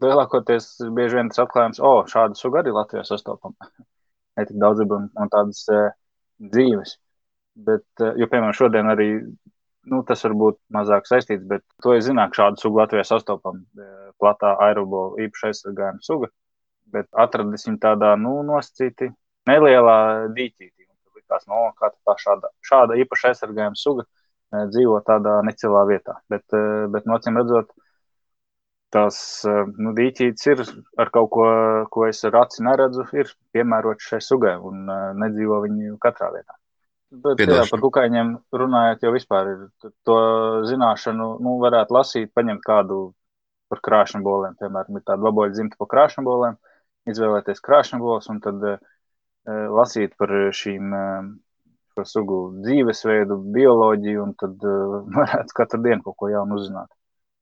lielākoties 0.00 0.76
bieži 0.96 1.18
vien 1.18 1.28
tas 1.28 1.42
atklājums, 1.44 1.80
o, 1.82 1.90
oh, 1.98 2.04
šādu 2.08 2.38
sugu 2.38 2.60
arī 2.60 2.72
Latvijā 2.72 3.04
sastopam. 3.04 3.56
ne 4.40 4.46
tik 4.48 4.58
daudz 4.62 4.84
un, 4.86 5.08
un 5.14 5.32
tādas 5.32 5.62
uh, 5.72 5.90
dzīves. 6.40 6.96
Bet, 7.66 7.86
uh, 8.00 8.14
jo, 8.16 8.28
piemēram, 8.30 8.56
šodien 8.56 8.88
arī 8.92 9.08
nu, 9.90 10.02
tas 10.06 10.22
var 10.26 10.34
būt 10.42 10.58
mazāk 10.74 11.08
saistīts, 11.08 11.46
bet 11.50 11.64
to 11.84 11.94
es 11.96 12.06
zinu, 12.06 12.22
ka 12.30 12.42
šādu 12.42 12.62
sugu 12.62 12.80
Latvijā 12.80 13.04
sastopam. 13.06 13.64
Platā 14.20 14.52
aerobola 14.66 15.20
īpaši 15.24 15.48
aizsargājuma 15.50 16.04
suga, 16.04 16.28
bet 16.94 17.08
atradīsim 17.24 17.78
tādā 17.82 18.14
nu, 18.20 18.40
nosacīti 18.46 19.10
nelielā 19.50 19.98
dīķītī. 20.36 20.86
Likās, 21.16 21.46
no, 21.50 21.68
kā 21.78 21.92
tā 22.06 22.16
šāda, 22.20 22.50
šāda 22.66 22.98
īpaši 23.02 23.30
aizsargājuma 23.32 23.78
suga 23.78 24.06
dzīvo 24.50 24.98
tādā 25.06 25.38
necilā 25.46 25.84
vietā. 25.88 26.18
Bet, 26.32 26.46
bet 26.94 27.06
nocīm 27.08 27.38
redzot, 27.40 27.70
tās 28.94 29.20
nu, 29.46 29.94
dīķītes 29.96 30.48
ir 30.50 30.64
ar 31.00 31.12
kaut 31.14 31.30
ko, 31.34 31.50
ko 31.94 32.08
es 32.10 32.24
ar 32.28 32.42
aci 32.44 32.66
neredzu, 32.66 33.06
ir 33.16 33.30
piemērots 33.54 34.10
šai 34.12 34.22
sugai 34.26 34.56
un 34.58 34.90
nedzīvo 35.22 35.62
viņu 35.66 35.98
katrā 36.02 36.32
vietā. 36.34 36.59
Bet 37.10 37.40
jā, 37.42 37.64
par 37.66 37.80
kukaiņiem 37.82 38.28
runājot, 38.54 39.00
jau 39.02 39.10
vispār 39.14 39.48
ir 39.50 39.62
to 40.06 40.18
zināšanu, 40.70 41.32
nu, 41.42 41.56
varētu 41.62 41.96
lasīt, 41.96 42.30
paņemt 42.38 42.62
kādu 42.62 43.00
par 43.70 43.80
krāšņbolēm, 43.86 44.54
piemēram, 44.60 44.98
ir 44.98 45.06
tāda 45.06 45.26
vaboļu 45.26 45.56
dzimta 45.56 45.78
par 45.80 45.90
krāšņbolēm, 45.90 46.58
izvēlēties 47.10 47.62
krāšņbolas 47.66 48.30
un 48.30 48.38
tad 48.44 48.62
uh, 48.62 48.78
lasīt 49.80 50.14
par 50.20 50.34
šīm 50.54 50.94
uh, 50.94 51.32
šo 51.96 52.06
sugu 52.06 52.38
dzīvesveidu, 52.62 53.40
bioloģiju, 53.58 54.22
un 54.28 54.36
tad 54.38 54.62
uh, 54.62 55.00
varētu 55.18 55.58
katru 55.58 55.82
dienu 55.88 56.06
kaut 56.06 56.18
ko 56.22 56.30
jaunu 56.30 56.60
uzzināt. 56.60 56.90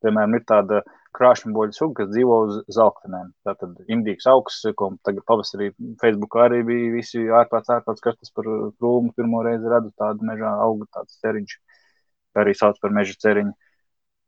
Piemēram, 0.04 0.36
ir 0.38 0.44
tāda 0.46 0.80
krāšņboļu 1.18 1.74
suga, 1.74 1.94
kas 2.00 2.10
dzīvo 2.12 2.36
uz 2.46 2.58
zelktenēm. 2.74 3.30
Tātad 3.46 3.78
indīgs 3.90 4.28
augsts, 4.30 4.66
ko 4.78 4.90
tagad 5.06 5.24
pavasarī 5.30 5.70
Facebookā 6.02 6.44
arī 6.46 6.60
bija 6.68 6.92
visi 6.94 7.24
ārpēc 7.40 7.70
ārpēc, 7.76 8.02
kas 8.04 8.18
tas 8.20 8.34
par 8.36 8.46
krūmu 8.48 9.14
pirmo 9.16 9.42
reizi 9.46 9.72
redzu 9.72 9.90
tādu 10.02 10.28
mežā 10.28 10.52
auga 10.66 10.86
tāds 10.98 11.18
ceriņš, 11.24 11.56
arī 12.42 12.54
sauc 12.60 12.78
par 12.84 12.94
meža 12.98 13.16
ceriņu. 13.24 13.56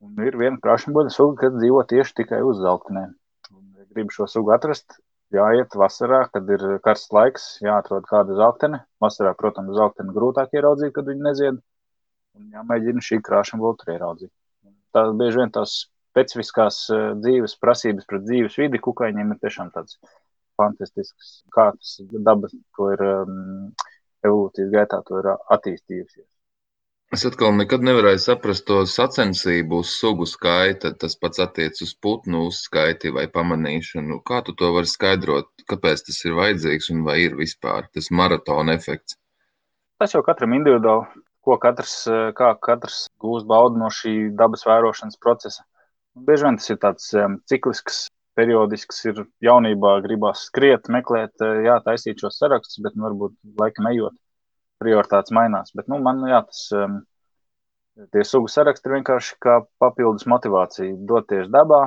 Un 0.09 0.25
ir 0.25 0.39
viena 0.41 0.59
krāšņboļu 0.65 1.15
suga, 1.15 1.39
kas 1.45 1.55
dzīvo 1.61 1.85
tieši 1.93 2.17
tikai 2.23 2.43
uz 2.47 2.59
zelktenēm. 2.65 3.15
Gribu 3.91 4.15
šo 4.15 4.27
sugu 4.31 4.55
atrast, 4.55 4.99
jāiet 5.35 5.75
vasarā, 5.79 6.25
kad 6.35 6.51
ir 6.51 6.67
karsts 6.83 7.13
laiks, 7.15 7.49
jāatrod 7.63 8.07
kāda 8.11 8.39
zelktene. 8.39 8.85
Vasarā, 9.03 9.35
protams, 9.39 9.75
zelkteni 9.77 10.15
grūtāk 10.17 10.55
ieraudzīt, 10.57 10.95
kad 10.97 11.11
viņi 11.11 11.27
nezied. 11.27 11.65
Un 12.39 12.53
jāmēģina 12.55 13.03
šī 13.05 13.19
krāšņboļu 13.27 13.83
tur 13.83 13.97
ieraudzīt 13.99 14.31
tā 14.95 15.05
bieži 15.17 15.43
vien 15.43 15.53
tās 15.55 15.77
specifiskās 16.11 16.83
eh, 16.95 17.07
dzīves 17.23 17.57
prasības 17.63 18.09
pret 18.11 18.27
dzīves 18.27 18.59
vidi 18.61 18.83
kukaiņiem 18.83 19.35
ir 19.35 19.41
tiešām 19.45 19.71
tāds 19.75 20.01
fantastisks, 20.61 21.41
kā 21.55 21.71
tas 21.77 21.95
daba 22.27 22.51
to 22.51 22.91
ir 22.95 23.07
um, 23.07 23.71
evolūcijas 24.27 24.75
gaitā 24.75 25.01
to 25.07 25.23
ir 25.23 25.31
attīstījusies. 25.33 26.29
Es 27.11 27.25
atkal 27.27 27.57
nekad 27.59 27.83
nevarēju 27.83 28.21
saprast 28.23 28.69
to 28.69 28.85
sacensību 28.87 29.81
uz 29.83 29.95
sugu 29.99 30.29
skaita. 30.31 30.93
Tas 30.95 31.17
pats 31.19 31.41
attiecas 31.43 31.83
uz 31.83 31.95
putnu 32.07 32.45
uzskaiti 32.47 33.11
vai 33.17 33.25
pamanīšanu. 33.35 34.21
Kā 34.31 34.39
tu 34.47 34.55
to 34.61 34.71
vari 34.77 34.87
skaidrot? 34.87 35.49
Kāpēc 35.73 36.05
tas 36.07 36.21
ir 36.23 36.37
vajadzīgs 36.39 36.93
un 36.95 37.03
vai 37.09 37.17
ir 37.25 37.35
vispār 37.41 37.89
tas 37.91 38.13
maratona 38.15 38.79
efekts? 38.79 39.19
Tas 39.99 40.15
jau 40.15 40.23
katram 40.29 40.55
individuāli 40.61 41.25
ko 41.51 41.59
katrs, 41.63 41.97
eh, 42.07 42.31
kā 42.39 42.55
katrs 42.63 43.03
gūst 43.23 43.49
baudu 43.51 43.81
no 43.81 43.91
šī 43.91 44.15
dabas 44.39 44.65
vērošanas 44.69 45.19
procesa. 45.25 45.67
Bieži 46.15 46.47
vien 46.47 46.59
tas 46.59 46.71
ir 46.71 46.79
tāds 46.83 47.11
ciklisks, 47.51 48.01
periodisks, 48.39 49.05
ir 49.11 49.25
jaunībā 49.45 49.99
gribās 50.07 50.47
skriet, 50.49 50.91
meklēt, 50.97 51.35
eh, 51.43 51.63
jā, 51.67 51.79
taisīt 51.87 52.23
šos 52.23 52.39
sarakstus, 52.39 52.83
bet 52.83 52.97
nu, 52.97 53.09
varbūt 53.09 53.37
laikam 53.61 53.91
ejot, 53.91 54.17
prioritātes 54.83 55.35
mainās. 55.35 55.75
Bet, 55.75 55.89
nu, 55.89 55.99
man, 56.03 56.23
jā, 56.31 56.43
tas, 56.47 56.63
tie 58.15 58.25
sugu 58.25 58.49
saraksti 58.49 58.89
ir 58.89 58.97
vienkārši 58.99 59.37
kā 59.45 59.61
papildus 59.83 60.27
motivācija 60.31 60.95
doties 61.11 61.51
dabā, 61.53 61.83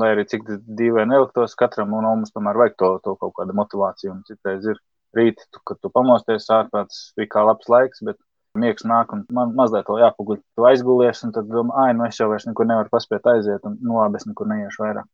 lai 0.00 0.14
arī 0.14 0.24
cik 0.30 0.46
dīvaini 0.48 1.12
neliktos, 1.12 1.56
katram 1.58 1.90
no 1.90 2.00
mums 2.06 2.32
tomēr 2.32 2.56
vajag 2.56 2.78
to, 2.78 2.90
to 3.04 3.16
kaut 3.20 3.34
kādu 3.36 3.56
motivāciju. 3.58 4.14
Un 4.14 4.22
citreiz 4.28 4.64
ir 4.70 4.80
rīti, 5.16 5.44
tu, 5.52 5.60
kad 5.66 5.80
tu 5.82 5.90
pamosties 5.92 6.48
ārpēc, 6.54 7.00
bija 7.18 7.32
kā 7.34 7.44
labs 7.44 7.68
laiks, 7.68 8.04
bet 8.06 8.16
Miegs 8.58 8.82
nāk, 8.82 9.12
un 9.14 9.22
man 9.30 9.52
mazliet 9.54 9.86
vēl 9.86 10.00
jāpaguļ. 10.02 10.40
Tu 10.58 10.64
aizgulies, 10.66 11.22
un 11.26 11.32
tad 11.36 11.46
domā, 11.50 11.74
ah, 11.84 11.92
nu 11.94 12.06
es 12.08 12.18
jau 12.18 12.26
vairs 12.32 12.48
nekur 12.48 12.66
nevaru 12.66 12.90
paspēt 12.90 13.28
aiziet, 13.30 13.66
un 13.68 13.76
nu 13.78 14.00
labi, 14.00 14.18
es 14.18 14.26
nekur 14.26 14.48
neiešu 14.50 14.82
vairāk. 14.82 15.06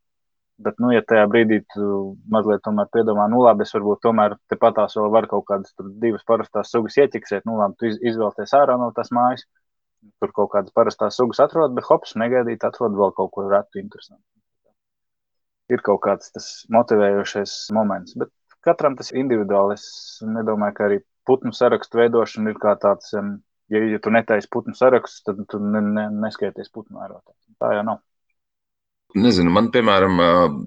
Bet, 0.65 0.79
nu, 0.81 0.89
ja 0.95 1.03
tajā 1.05 1.27
brīdī 1.29 1.59
tu 1.75 1.87
mazliet 2.33 2.63
tomēr 2.65 2.89
piedomā, 2.97 3.27
nu 3.29 3.43
labi, 3.45 3.67
es 3.67 3.75
varbūt 3.77 4.01
tomēr 4.07 4.39
tepatās 4.49 4.97
vēl 4.97 5.11
varu 5.13 5.29
kaut 5.35 5.45
kādas 5.51 5.75
divas 6.01 6.25
parastās 6.25 6.73
sugas 6.73 6.97
ieķiksēt, 6.97 7.45
nu 7.45 7.59
labi, 7.59 7.77
tu 7.77 7.91
izvēlēties 7.93 8.55
ārā 8.57 8.79
no 8.81 8.89
tās 8.97 9.13
mājas, 9.13 9.45
tur 10.17 10.33
kaut 10.33 10.55
kādas 10.55 10.73
parastās 10.73 11.21
sugas 11.21 11.43
atrod, 11.45 11.75
bet 11.77 11.85
hops, 11.91 12.17
negaidīt, 12.17 12.65
atrod 12.65 12.97
vēl 12.97 13.13
kaut 13.19 13.35
ko 13.35 13.45
retu 13.51 13.83
interesantu. 13.83 14.25
Ir 15.69 15.85
kaut 15.85 16.01
kāds 16.07 16.33
tas 16.33 16.49
motivējošais 16.73 17.59
moments, 17.77 18.17
bet 18.17 18.33
katram 18.65 18.97
tas 18.97 19.13
individuāli. 19.13 19.77
Es 19.77 20.23
nedomāju, 20.25 20.77
ka 20.79 20.89
arī 20.89 21.01
putnu 21.29 21.53
sarakstu 21.57 22.03
veidošana 22.03 22.53
ir 22.53 22.61
kā 22.63 22.75
tāds, 22.83 23.13
ja, 23.13 23.87
ja 23.93 24.03
tu 24.03 24.13
netaisi 24.15 24.51
putnu 24.53 24.77
sarakstus, 24.79 25.25
tad 25.27 25.43
tu 25.51 25.63
ne, 25.63 25.83
ne, 25.83 26.11
neskaities 26.27 26.73
putnu 26.73 27.01
vērotājs. 27.03 27.41
Tā 27.61 27.73
jau 27.79 27.87
nav. 27.87 28.05
Nezinu, 29.17 29.49
man, 29.55 29.71
piemēram, 29.73 30.19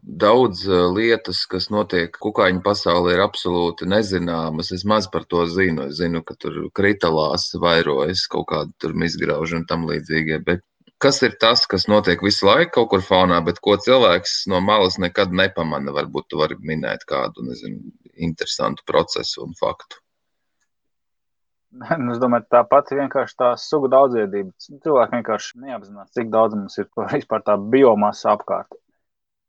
daudz 0.01 0.63
lietas, 0.95 1.43
kas 1.51 1.67
notiek 1.69 2.15
kukaiņu 2.23 2.63
pasaulē, 2.65 3.13
ir 3.13 3.21
absolūti 3.21 3.85
nezināmas. 3.89 4.71
Es 4.73 4.85
maz 4.89 5.09
par 5.11 5.27
to 5.29 5.43
zinu. 5.45 5.85
Es 5.91 5.99
zinu, 5.99 6.23
ka 6.25 6.33
tur 6.39 6.55
kritālās 6.73 7.51
vairojas 7.61 8.23
kaut 8.31 8.47
kāda 8.49 8.93
izgraužana 9.05 9.61
un 9.61 9.67
tam 9.69 9.85
līdzīgie. 9.91 10.39
Bet 10.47 10.63
kas 11.03 11.21
ir 11.27 11.37
tas, 11.41 11.67
kas 11.69 11.85
notiek 11.91 12.23
visu 12.25 12.47
laiku 12.49 12.79
kaut 12.79 12.89
kur 12.95 13.05
fonā, 13.05 13.37
bet 13.45 13.61
ko 13.61 13.77
cilvēks 13.77 14.47
no 14.49 14.63
malas 14.65 14.97
nekad 15.03 15.35
nepamana? 15.35 15.93
Varbūt 15.99 16.31
tu 16.31 16.41
vari 16.41 16.57
minēt 16.71 17.05
kādu 17.11 17.45
nezinu, 17.45 17.93
interesantu 18.17 18.87
procesu 18.87 19.43
un 19.45 19.53
faktu. 19.59 20.01
Es 22.13 22.19
domāju, 22.21 22.47
tā 22.51 22.63
pati 22.67 22.97
vienkārši 22.97 23.37
tā 23.39 23.53
sugu 23.61 23.89
daudzveidība. 23.93 24.53
Cilvēki 24.83 25.19
vienkārši 25.19 25.63
neapzinās, 25.65 26.11
cik 26.17 26.29
daudz 26.33 26.57
mums 26.57 26.77
ir 26.81 26.89
vispār 27.15 27.43
tā 27.45 27.57
biomasa 27.57 28.33
apkārt. 28.35 28.77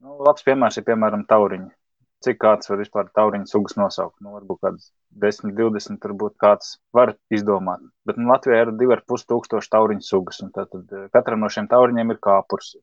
Nu, 0.00 0.16
labs 0.24 0.44
piemērs 0.46 0.80
ir 0.80 0.87
piemēram 0.88 1.26
tauriņi. 1.28 1.70
Cik 2.24 2.37
kāds 2.37 2.68
var 2.68 2.76
vispār 2.83 3.06
tauriņu 3.16 3.48
sugas 3.48 3.78
nosaukt? 3.80 4.18
Nu, 4.20 4.35
varbūt 4.37 4.59
kāds 4.66 4.90
10, 5.24 5.54
20, 5.56 6.00
varbūt 6.04 6.35
kāds 6.40 6.74
var 6.96 7.14
izdomāt. 7.33 7.80
Bet 8.09 8.20
nu, 8.20 8.28
Latvijā 8.28 8.66
ir 8.66 8.72
2,5 8.76 9.24
tūkstoši 9.33 9.72
tauriņu 9.72 10.04
sugas. 10.04 10.42
Tad 10.56 10.76
eh, 10.76 11.06
katram 11.16 11.40
no 11.40 11.48
šiem 11.52 11.68
tauriņiem 11.70 12.12
ir 12.12 12.20
kāpurs. 12.20 12.74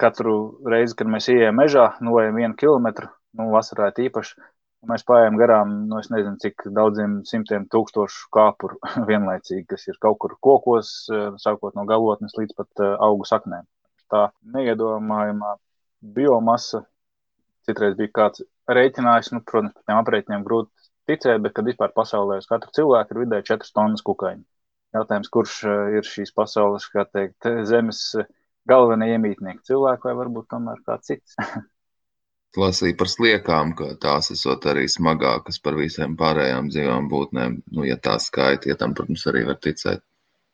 Katru 0.00 0.34
reizi, 0.68 0.96
kad 0.98 1.08
mēs 1.08 1.30
ejam 1.32 1.56
mežā, 1.60 1.92
nojam 2.04 2.36
vienu 2.36 2.56
kilometru, 2.58 3.08
nu, 3.38 3.48
vasarā 3.54 3.88
īpaši, 4.04 4.36
Mēs 4.90 5.04
pājām 5.06 5.36
garām, 5.38 5.74
nu, 5.86 6.00
es 6.02 6.08
nezinu, 6.10 6.34
cik 6.42 6.64
daudziem 6.74 7.20
simtiem 7.28 7.68
tūkstošu 7.70 8.24
kāpuru 8.34 8.80
vienlaicīgi, 9.10 9.66
kas 9.70 9.86
ir 9.86 9.98
kaut 10.02 10.18
kur 10.24 10.34
kokos, 10.42 10.90
eh, 11.14 11.28
sākot 11.38 11.76
no 11.78 11.84
galotnes 11.86 12.34
līdz 12.38 12.56
pat 12.58 12.82
eh, 12.82 12.94
augu 13.06 13.26
saknēm. 13.28 13.68
Tā 14.10 14.24
neiedomājamā 14.56 15.54
biomasa, 16.16 16.82
citreiz 17.68 17.94
bija 18.00 18.10
kāds 18.18 18.42
rēķinājis, 18.78 19.30
nu, 19.36 19.42
protams, 19.46 19.76
par 19.76 19.86
tiem 19.86 20.00
aprēķiniem 20.00 20.46
grūti 20.48 20.90
ticēt, 21.12 21.38
bet 21.44 21.54
kad 21.54 21.70
vispār 21.70 21.94
pasaulē 21.94 22.40
uz 22.42 22.50
katru 22.50 22.74
cilvēku 22.74 23.14
ir 23.14 23.22
vidēji 23.22 23.52
4 23.52 23.74
tonnas 23.78 24.02
kukaiņu. 24.08 24.42
Jautājums, 24.98 25.30
kurš 25.36 25.60
eh, 25.62 25.84
ir 26.00 26.10
šīs 26.10 26.34
pasaules, 26.34 26.88
kā 26.90 27.06
teikt, 27.06 27.46
zemes 27.70 28.02
galvenie 28.66 29.12
iemītnieki, 29.14 29.62
cilvēki 29.70 30.10
vai 30.10 30.18
varbūt 30.24 30.50
tomēr 30.56 30.82
kāds 30.90 31.12
cits? 31.12 31.38
lasīju 32.60 32.96
par 33.00 33.08
sliekām, 33.08 33.72
ka 33.78 33.92
tās 34.00 34.30
esot 34.34 34.66
arī 34.68 34.84
smagākas 34.90 35.60
par 35.64 35.76
visiem 35.78 36.16
pārējām 36.20 36.68
dzīvām 36.72 37.08
būtnēm. 37.12 37.60
Nu, 37.72 37.86
ja 37.88 37.96
tā 37.96 38.18
skaita, 38.20 38.68
ja 38.68 38.76
tam, 38.80 38.96
protams, 38.98 39.24
arī 39.30 39.46
var 39.48 39.60
ticēt. 39.62 40.02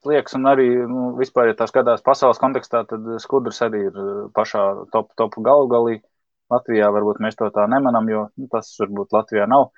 Liekas, 0.06 0.36
un 0.38 0.46
arī 0.46 0.68
nu, 0.86 1.08
vispār, 1.18 1.50
ja 1.50 1.56
tā 1.58 1.66
skatās 1.66 2.04
pasaules 2.06 2.38
kontekstā, 2.38 2.84
tad 2.86 3.04
skudrs 3.22 3.58
arī 3.66 3.88
ir 3.88 3.98
uh, 3.98 4.22
pašā 4.34 4.64
top, 4.94 5.10
top 5.18 5.34
galvgalī. 5.42 5.98
Latvijā 6.48 6.86
varbūt 6.94 7.18
mēs 7.20 7.36
to 7.36 7.50
tā 7.52 7.66
nemanām, 7.68 8.06
jo 8.08 8.24
nu, 8.38 8.46
tas 8.52 8.70
varbūt 8.80 9.12
Latvijā 9.12 9.48
nav 9.50 9.68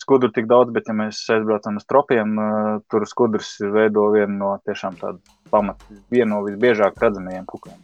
skudru 0.00 0.32
tik 0.34 0.48
daudz, 0.50 0.72
bet 0.74 0.88
ja 0.90 0.96
mēs 0.96 1.20
aizbraucam 1.30 1.76
uz 1.78 1.84
tropiem, 1.86 2.38
uh, 2.40 2.70
tur 2.90 3.04
skudrs 3.06 3.58
veido 3.76 4.08
vienu 4.16 4.40
no 4.40 4.54
tiešām 4.64 4.96
tādu 5.02 5.20
pamat, 5.52 5.84
vienu 6.10 6.32
no 6.32 6.40
visbiežāk 6.48 6.96
redzamajiem 7.04 7.44
kukiem. 7.52 7.76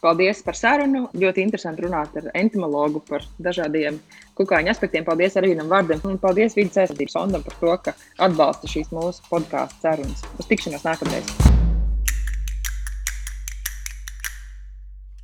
Paldies 0.00 0.40
par 0.44 0.56
sarunu. 0.56 1.06
Ļoti 1.12 1.44
interesanti 1.44 1.84
runāt 1.84 2.16
ar 2.16 2.30
entomologu 2.40 3.02
par 3.08 3.26
dažādiem 3.42 4.00
kukaiņu 4.40 4.72
aspektiem. 4.72 5.04
Paldies 5.04 5.36
arī 5.36 5.52
viņam 5.54 5.72
vārdiem. 5.72 6.02
Un 6.08 6.20
paldies 6.22 6.56
vidas 6.56 6.80
aizsardzības 6.80 7.18
fondam 7.20 7.44
par 7.44 7.60
to, 7.60 7.78
ka 7.84 7.96
atbalsta 8.28 8.70
šīs 8.72 8.94
mūsu 8.96 9.28
podkāstu 9.28 9.84
sarunas. 9.84 10.24
Uz 10.40 10.48
tikšanos 10.48 10.88
nākamreiz! 10.88 11.59